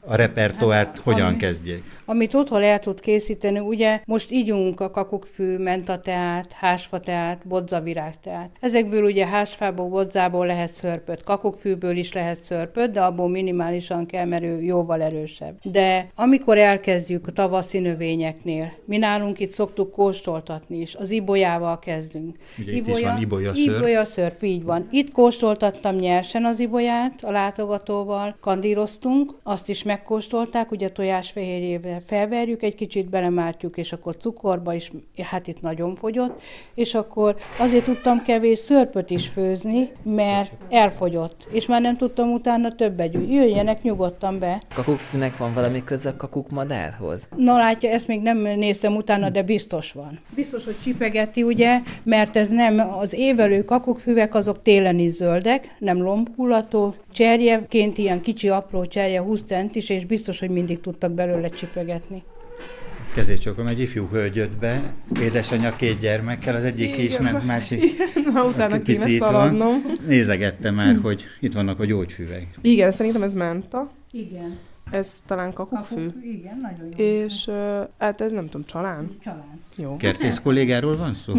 a 0.00 0.14
repertoárt 0.14 0.98
hogyan 0.98 1.26
ami- 1.26 1.36
kezdjék? 1.36 1.82
Amit 2.10 2.34
otthon 2.34 2.62
el 2.62 2.78
tud 2.78 3.00
készíteni, 3.00 3.58
ugye 3.58 4.00
most 4.04 4.30
ígyunk 4.30 4.80
a 4.80 4.90
kakukkfű, 4.90 5.56
mentateát, 5.56 6.52
hásfateát, 6.52 7.46
bodzavirágteát. 7.46 8.50
Ezekből 8.60 9.04
ugye 9.04 9.26
hásfából, 9.26 9.88
bodzából 9.88 10.46
lehet 10.46 10.70
szörpöt, 10.70 11.22
kakukkfűből 11.22 11.96
is 11.96 12.12
lehet 12.12 12.40
szörpöt, 12.40 12.90
de 12.90 13.00
abból 13.00 13.28
minimálisan 13.28 14.06
kell, 14.06 14.24
mert 14.24 14.42
ő 14.42 14.62
jóval 14.62 15.02
erősebb. 15.02 15.58
De 15.62 16.10
amikor 16.14 16.58
elkezdjük 16.58 17.26
a 17.26 17.32
tavaszi 17.32 17.78
növényeknél, 17.78 18.72
mi 18.84 18.96
nálunk 18.96 19.40
itt 19.40 19.50
szoktuk 19.50 19.90
kóstoltatni 19.90 20.80
is, 20.80 20.94
az 20.94 21.10
ibolyával 21.10 21.78
kezdünk. 21.78 22.36
Ugye 22.58 22.72
itt 22.72 22.86
is 22.86 23.02
van 23.02 23.20
ibolya 23.20 23.54
szörp. 23.54 23.76
Ibolya 23.76 24.04
szörp, 24.04 24.42
így 24.42 24.64
van. 24.64 24.86
Itt 24.90 25.12
kóstoltattam 25.12 25.96
nyersen 25.96 26.44
az 26.44 26.60
ibolyát 26.60 27.24
a 27.24 27.30
látogatóval, 27.30 28.36
kandíroztunk, 28.40 29.34
azt 29.42 29.68
is 29.68 29.82
megkóstolták, 29.82 30.70
ugye 30.70 30.92
tojásfehérjével 30.92 31.98
felverjük, 32.06 32.62
egy 32.62 32.74
kicsit 32.74 33.08
belemártjuk, 33.08 33.76
és 33.76 33.92
akkor 33.92 34.16
cukorba 34.16 34.74
is, 34.74 34.90
hát 35.22 35.46
itt 35.46 35.62
nagyon 35.62 35.96
fogyott, 35.96 36.40
és 36.74 36.94
akkor 36.94 37.36
azért 37.58 37.84
tudtam 37.84 38.22
kevés 38.22 38.58
szörpöt 38.58 39.10
is 39.10 39.28
főzni, 39.28 39.90
mert 40.02 40.52
elfogyott, 40.70 41.48
és 41.52 41.66
már 41.66 41.80
nem 41.80 41.96
tudtam 41.96 42.32
utána 42.32 42.74
többet 42.74 43.10
gyújtani. 43.10 43.34
Jöjjenek 43.34 43.82
nyugodtan 43.82 44.38
be. 44.38 44.62
Kakukkfűnek 44.74 45.36
van 45.36 45.54
valami 45.54 45.84
köze 45.84 46.08
a 46.08 46.16
kakukmadárhoz? 46.16 47.28
Na 47.36 47.56
látja, 47.56 47.90
ezt 47.90 48.06
még 48.06 48.20
nem 48.20 48.38
néztem 48.38 48.96
utána, 48.96 49.30
de 49.30 49.42
biztos 49.42 49.92
van. 49.92 50.18
Biztos, 50.34 50.64
hogy 50.64 50.76
csipegeti, 50.82 51.42
ugye, 51.42 51.80
mert 52.02 52.36
ez 52.36 52.50
nem 52.50 52.78
az 52.98 53.12
évelő 53.12 53.64
kakukkfüvek, 53.64 54.34
azok 54.34 54.62
télen 54.62 54.98
is 54.98 55.10
zöldek, 55.10 55.76
nem 55.78 56.02
lombhullató, 56.02 56.94
cserjeként 57.12 57.98
ilyen 57.98 58.20
kicsi 58.20 58.48
apró 58.48 58.84
cserje, 58.84 59.20
20 59.20 59.42
centis, 59.42 59.90
és 59.90 60.04
biztos, 60.04 60.40
hogy 60.40 60.50
mindig 60.50 60.80
tudtak 60.80 61.12
belőle 61.12 61.48
csipegetni. 61.48 61.89
Kezét 63.14 63.40
csokom, 63.40 63.66
egy 63.66 63.80
ifjú 63.80 64.08
hölgy 64.12 64.34
jött 64.36 64.56
be, 64.56 64.92
édesanyja 65.20 65.76
két 65.76 66.00
gyermekkel, 66.00 66.54
az 66.54 66.64
egyik 66.64 66.94
ki 66.94 67.04
is 67.04 67.18
ment, 67.18 67.44
másik 67.46 67.84
Ma 68.32 68.44
utána 68.44 68.78
pici 68.78 68.92
kéne 68.92 69.08
itt 69.10 69.18
van. 69.18 69.28
szaladnom. 69.28 69.82
Nézegette 70.06 70.70
már, 70.70 70.98
hogy 71.02 71.24
itt 71.40 71.52
vannak 71.52 71.80
a 71.80 71.84
gyógyfüvek. 71.84 72.46
Igen, 72.62 72.90
szerintem 72.90 73.22
ez 73.22 73.34
menta. 73.34 73.90
Igen. 74.12 74.58
Ez 74.90 75.22
talán 75.26 75.52
kakukkfű. 75.52 76.06
Igen, 76.22 76.56
nagyon 76.60 76.94
jó. 76.96 77.04
És 77.04 77.46
uh, 77.46 77.88
hát 77.98 78.20
ez 78.20 78.32
nem 78.32 78.44
tudom, 78.44 78.64
csalán? 78.64 79.16
Család. 79.22 79.44
Jó. 79.76 79.96
Kertész 79.96 80.38
kollégáról 80.38 80.96
van 80.96 81.14
szó? 81.14 81.34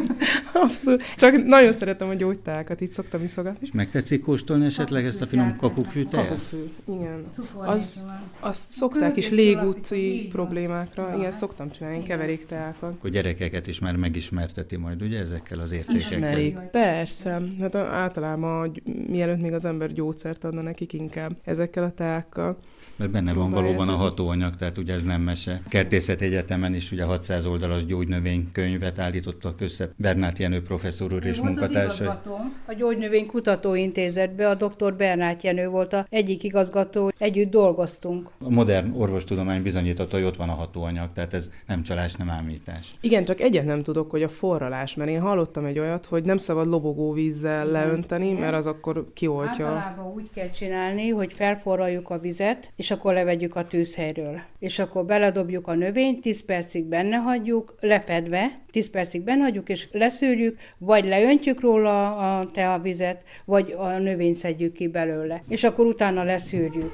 Abszolút. 0.64 1.14
Csak 1.16 1.44
nagyon 1.44 1.72
szeretem 1.72 2.08
a 2.08 2.14
gyógytákat, 2.14 2.80
így 2.80 2.90
szoktam 2.90 3.22
iszogatni. 3.22 3.66
És 3.66 3.72
megtetszik 3.72 4.22
kóstolni 4.22 4.64
esetleg 4.64 5.04
ezt 5.04 5.20
a 5.20 5.26
finom 5.26 5.56
kakukkfű 5.56 6.04
tejet? 6.04 6.28
Kakukkfű, 6.28 6.70
igen. 6.88 7.24
Az, 7.54 8.04
azt 8.40 8.70
szokták 8.70 9.16
is 9.16 9.30
légúti 9.30 10.26
problémákra. 10.30 11.14
Igen, 11.16 11.30
szoktam 11.30 11.70
csinálni 11.70 12.02
keverékteákat. 12.02 12.92
Akkor 12.92 13.10
gyerekeket 13.10 13.66
is 13.66 13.78
már 13.78 13.96
megismerteti 13.96 14.76
majd, 14.76 15.02
ugye, 15.02 15.18
ezekkel 15.18 15.58
az 15.58 15.72
értékekkel. 15.72 16.18
Ismerik. 16.18 16.58
Persze. 16.58 17.40
Hát 17.60 17.74
általában, 17.74 18.82
mielőtt 19.06 19.40
még 19.40 19.52
az 19.52 19.64
ember 19.64 19.92
gyógyszert 19.92 20.44
adna 20.44 20.62
nekik 20.62 20.92
inkább 20.92 21.36
ezekkel 21.44 21.84
a 21.84 21.90
teákkal. 21.90 22.58
Mert 22.96 23.10
benne 23.10 23.32
van 23.32 23.50
valóban 23.50 23.88
a 23.88 23.96
hatóanyag, 23.96 24.56
tehát 24.56 24.78
ugye 24.78 24.94
ez 24.94 25.04
nem 25.04 25.20
mese. 25.20 25.60
Kertészet 25.68 26.20
Egyetemen 26.20 26.74
is 26.74 26.92
ugye 26.92 27.04
600 27.04 27.46
oldalas 27.46 27.86
gyógynövénykönyvet 27.86 28.98
állítottak 28.98 29.60
össze 29.60 29.90
Bernát 29.96 30.38
Jenő 30.38 30.62
professzor 30.62 31.12
úr 31.12 31.26
és 31.26 31.40
munkatársai. 31.40 32.06
igazgatóm. 32.06 32.56
A 32.66 32.72
Gyógynövény 32.72 33.26
Kutatóintézetben 33.26 34.50
a 34.50 34.68
dr. 34.68 34.94
Bernát 34.94 35.42
Jenő 35.42 35.68
volt 35.68 35.92
a 35.92 36.06
egyik 36.10 36.42
igazgató, 36.42 37.12
együtt 37.18 37.50
dolgoztunk. 37.50 38.28
A 38.38 38.50
modern 38.50 38.92
orvostudomány 38.94 39.62
bizonyította, 39.62 40.16
hogy 40.16 40.26
ott 40.26 40.36
van 40.36 40.48
a 40.48 40.54
hatóanyag, 40.54 41.12
tehát 41.14 41.34
ez 41.34 41.50
nem 41.66 41.82
csalás, 41.82 42.14
nem 42.14 42.30
ámítás. 42.30 42.92
Igen, 43.00 43.24
csak 43.24 43.40
egyet 43.40 43.64
nem 43.64 43.82
tudok, 43.82 44.10
hogy 44.10 44.22
a 44.22 44.28
forralás, 44.28 44.94
mert 44.94 45.10
én 45.10 45.20
hallottam 45.20 45.64
egy 45.64 45.78
olyat, 45.78 46.04
hogy 46.04 46.24
nem 46.24 46.38
szabad 46.38 46.66
lobogó 46.66 47.12
vízzel 47.12 47.66
leönteni, 47.66 48.32
mert 48.32 48.54
az 48.54 48.66
akkor 48.66 49.06
kioltja. 49.14 49.66
Általában 49.66 50.12
úgy 50.14 50.28
kell 50.34 50.50
csinálni, 50.50 51.08
hogy 51.08 51.32
felforraljuk 51.32 52.10
a 52.10 52.18
vizet, 52.18 52.72
és 52.76 52.85
akkor 52.90 53.14
levegyük 53.14 53.56
a 53.56 53.66
tűzhelyről. 53.66 54.40
És 54.58 54.78
akkor 54.78 55.04
beledobjuk 55.04 55.66
a 55.66 55.74
növényt, 55.74 56.20
10 56.20 56.44
percig 56.44 56.84
benne 56.84 57.16
hagyjuk, 57.16 57.74
lefedve, 57.80 58.50
10 58.70 58.90
percig 58.90 59.22
benne 59.22 59.42
hagyjuk, 59.42 59.68
és 59.68 59.88
leszűrjük, 59.92 60.58
vagy 60.78 61.04
leöntjük 61.04 61.60
róla 61.60 62.16
a 62.16 62.50
teavizet, 62.50 63.22
vagy 63.44 63.74
a 63.78 63.98
növényt 63.98 64.34
szedjük 64.34 64.72
ki 64.72 64.88
belőle. 64.88 65.42
És 65.48 65.64
akkor 65.64 65.86
utána 65.86 66.22
leszűrjük. 66.22 66.92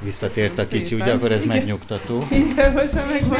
Visszatért 0.00 0.58
a 0.58 0.66
kicsi, 0.66 0.94
ugye, 0.94 1.12
akkor 1.12 1.32
ez 1.32 1.42
Igen. 1.42 1.56
megnyugtató. 1.56 2.18
Igen, 2.30 2.72
most 2.72 2.92
már 2.92 3.06
megvan. 3.10 3.38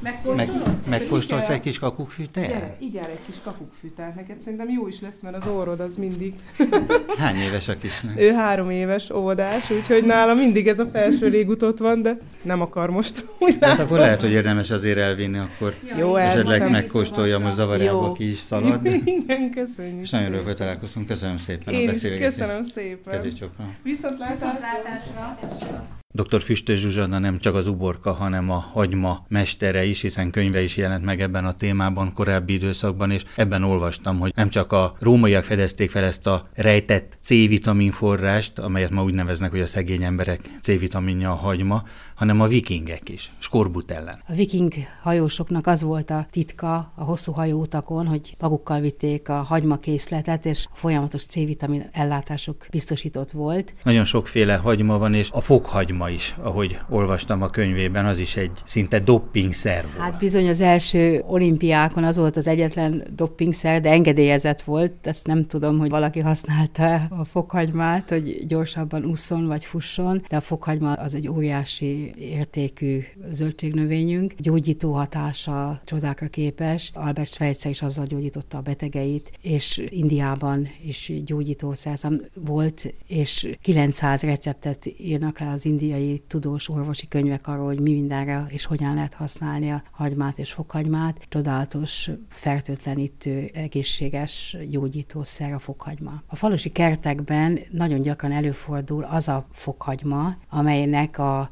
Meg, 0.00 0.48
megkóstolsz 0.88 1.48
egy 1.48 1.60
kis 1.60 1.78
kakukkfű 1.78 2.24
tejet? 2.24 2.50
Gyere, 2.50 2.76
így 2.80 2.96
egy 2.96 3.18
kis 3.26 3.34
kakukkfűtát. 3.44 4.14
Neked 4.14 4.40
szerintem 4.40 4.70
jó 4.70 4.88
is 4.88 5.00
lesz, 5.00 5.20
mert 5.22 5.36
az 5.36 5.46
orrod 5.46 5.80
az 5.80 5.96
mindig. 5.96 6.34
Hány 7.18 7.36
éves 7.36 7.68
a 7.68 7.78
kisnek? 7.78 8.20
Ő 8.20 8.32
három 8.32 8.70
éves 8.70 9.10
óvodás, 9.10 9.70
úgyhogy 9.70 10.04
nála 10.04 10.34
mindig 10.34 10.68
ez 10.68 10.78
a 10.78 10.86
felső 10.92 11.28
rég 11.28 11.48
ott 11.48 11.78
van, 11.78 12.02
de 12.02 12.18
nem 12.42 12.60
akar 12.60 12.90
most. 12.90 13.26
Úgy 13.38 13.56
Hát 13.60 13.78
akkor 13.78 13.98
lehet, 13.98 14.20
hogy 14.20 14.30
érdemes 14.30 14.70
azért 14.70 14.98
elvinni, 14.98 15.38
akkor 15.38 15.74
Jó, 15.98 16.16
esetleg 16.16 16.70
megkóstolja, 16.70 17.38
most 17.38 17.54
zavarába 17.54 18.06
Jó. 18.06 18.12
ki 18.12 18.30
is 18.30 18.38
szalad. 18.38 18.86
Igen, 19.04 19.50
köszönjük. 19.50 20.02
És 20.02 20.10
nagyon 20.10 20.26
örülök, 20.26 20.46
hogy 20.46 20.56
találkoztunk. 20.56 21.06
Köszönöm 21.06 21.36
szépen 21.36 21.74
a 21.74 21.76
Én 21.76 21.88
is 21.88 21.92
beszélgetést. 21.92 22.38
köszönöm 22.38 22.62
szépen. 22.62 23.12
Kezécsokra. 23.12 23.64
Viszontlátásra. 23.82 25.86
Dr. 26.16 26.42
Füstös 26.42 26.80
Zsuzsanna 26.80 27.18
nem 27.18 27.38
csak 27.38 27.54
az 27.54 27.66
uborka, 27.66 28.12
hanem 28.12 28.50
a 28.50 28.64
hagyma 28.72 29.24
mestere 29.28 29.84
is, 29.84 30.00
hiszen 30.00 30.30
könyve 30.30 30.62
is 30.62 30.76
jelent 30.76 31.04
meg 31.04 31.20
ebben 31.20 31.44
a 31.44 31.54
témában 31.54 32.12
korábbi 32.12 32.52
időszakban, 32.52 33.10
és 33.10 33.24
ebben 33.34 33.62
olvastam, 33.62 34.18
hogy 34.18 34.32
nem 34.34 34.48
csak 34.48 34.72
a 34.72 34.96
rómaiak 35.00 35.44
fedezték 35.44 35.90
fel 35.90 36.04
ezt 36.04 36.26
a 36.26 36.48
rejtett 36.54 37.18
C-vitamin 37.22 37.90
forrást, 37.90 38.58
amelyet 38.58 38.90
ma 38.90 39.02
úgy 39.02 39.14
neveznek, 39.14 39.50
hogy 39.50 39.60
a 39.60 39.66
szegény 39.66 40.02
emberek 40.02 40.40
C-vitaminja 40.62 41.30
a 41.30 41.34
hagyma, 41.34 41.82
hanem 42.16 42.40
a 42.40 42.46
vikingek 42.46 43.08
is, 43.08 43.32
skorbut 43.38 43.90
ellen. 43.90 44.18
A 44.28 44.32
viking 44.32 44.72
hajósoknak 45.02 45.66
az 45.66 45.82
volt 45.82 46.10
a 46.10 46.26
titka 46.30 46.92
a 46.94 47.04
hosszú 47.04 47.32
hajóutakon, 47.32 48.06
hogy 48.06 48.36
magukkal 48.38 48.80
vitték 48.80 49.28
a 49.28 49.34
hagymakészletet, 49.34 50.46
és 50.46 50.66
a 50.72 50.76
folyamatos 50.76 51.24
C-vitamin 51.24 51.88
ellátásuk 51.92 52.66
biztosított 52.70 53.30
volt. 53.30 53.74
Nagyon 53.82 54.04
sokféle 54.04 54.56
hagyma 54.56 54.98
van, 54.98 55.14
és 55.14 55.30
a 55.32 55.40
fokhagyma 55.40 56.10
is, 56.10 56.34
ahogy 56.42 56.78
olvastam 56.88 57.42
a 57.42 57.48
könyvében, 57.48 58.06
az 58.06 58.18
is 58.18 58.36
egy 58.36 58.50
szinte 58.64 58.98
doppingszer 58.98 59.82
volt. 59.82 59.98
Hát 59.98 60.18
bizony 60.18 60.48
az 60.48 60.60
első 60.60 61.24
olimpiákon 61.26 62.04
az 62.04 62.16
volt 62.16 62.36
az 62.36 62.46
egyetlen 62.46 63.06
doppingszer, 63.14 63.80
de 63.80 63.90
engedélyezett 63.90 64.62
volt. 64.62 64.92
Ezt 65.02 65.26
nem 65.26 65.44
tudom, 65.44 65.78
hogy 65.78 65.90
valaki 65.90 66.20
használta 66.20 66.94
a 66.94 67.24
fokhagymát, 67.24 68.10
hogy 68.10 68.46
gyorsabban 68.46 69.04
ússzon 69.04 69.46
vagy 69.46 69.64
fusson, 69.64 70.22
de 70.28 70.36
a 70.36 70.40
fokhagyma 70.40 70.92
az 70.92 71.14
egy 71.14 71.28
óriási 71.28 72.05
értékű 72.16 73.02
zöldségnövényünk. 73.30 74.32
Gyógyító 74.32 74.92
hatása 74.92 75.80
csodákra 75.84 76.26
képes. 76.26 76.90
Albert 76.94 77.32
Schweitzer 77.32 77.70
is 77.70 77.82
azzal 77.82 78.04
gyógyította 78.04 78.58
a 78.58 78.60
betegeit, 78.60 79.32
és 79.42 79.82
Indiában 79.88 80.68
is 80.84 81.12
gyógyító 81.24 81.72
szerszám 81.72 82.20
volt, 82.34 82.94
és 83.06 83.56
900 83.62 84.22
receptet 84.22 84.86
írnak 84.98 85.38
rá 85.38 85.52
az 85.52 85.64
indiai 85.64 86.18
tudós 86.26 86.68
orvosi 86.68 87.08
könyvek 87.08 87.46
arról, 87.46 87.66
hogy 87.66 87.80
mi 87.80 87.92
mindenre 87.92 88.46
és 88.48 88.64
hogyan 88.64 88.94
lehet 88.94 89.14
használni 89.14 89.70
a 89.70 89.82
hagymát 89.90 90.38
és 90.38 90.52
fokhagymát. 90.52 91.26
Csodálatos, 91.28 92.10
fertőtlenítő, 92.28 93.50
egészséges 93.54 94.56
gyógyítószer 94.70 95.52
a 95.52 95.58
fokhagyma. 95.58 96.22
A 96.26 96.36
falusi 96.36 96.68
kertekben 96.68 97.60
nagyon 97.70 98.02
gyakran 98.02 98.32
előfordul 98.32 99.04
az 99.04 99.28
a 99.28 99.46
fokhagyma, 99.52 100.36
amelynek 100.48 101.18
a 101.18 101.46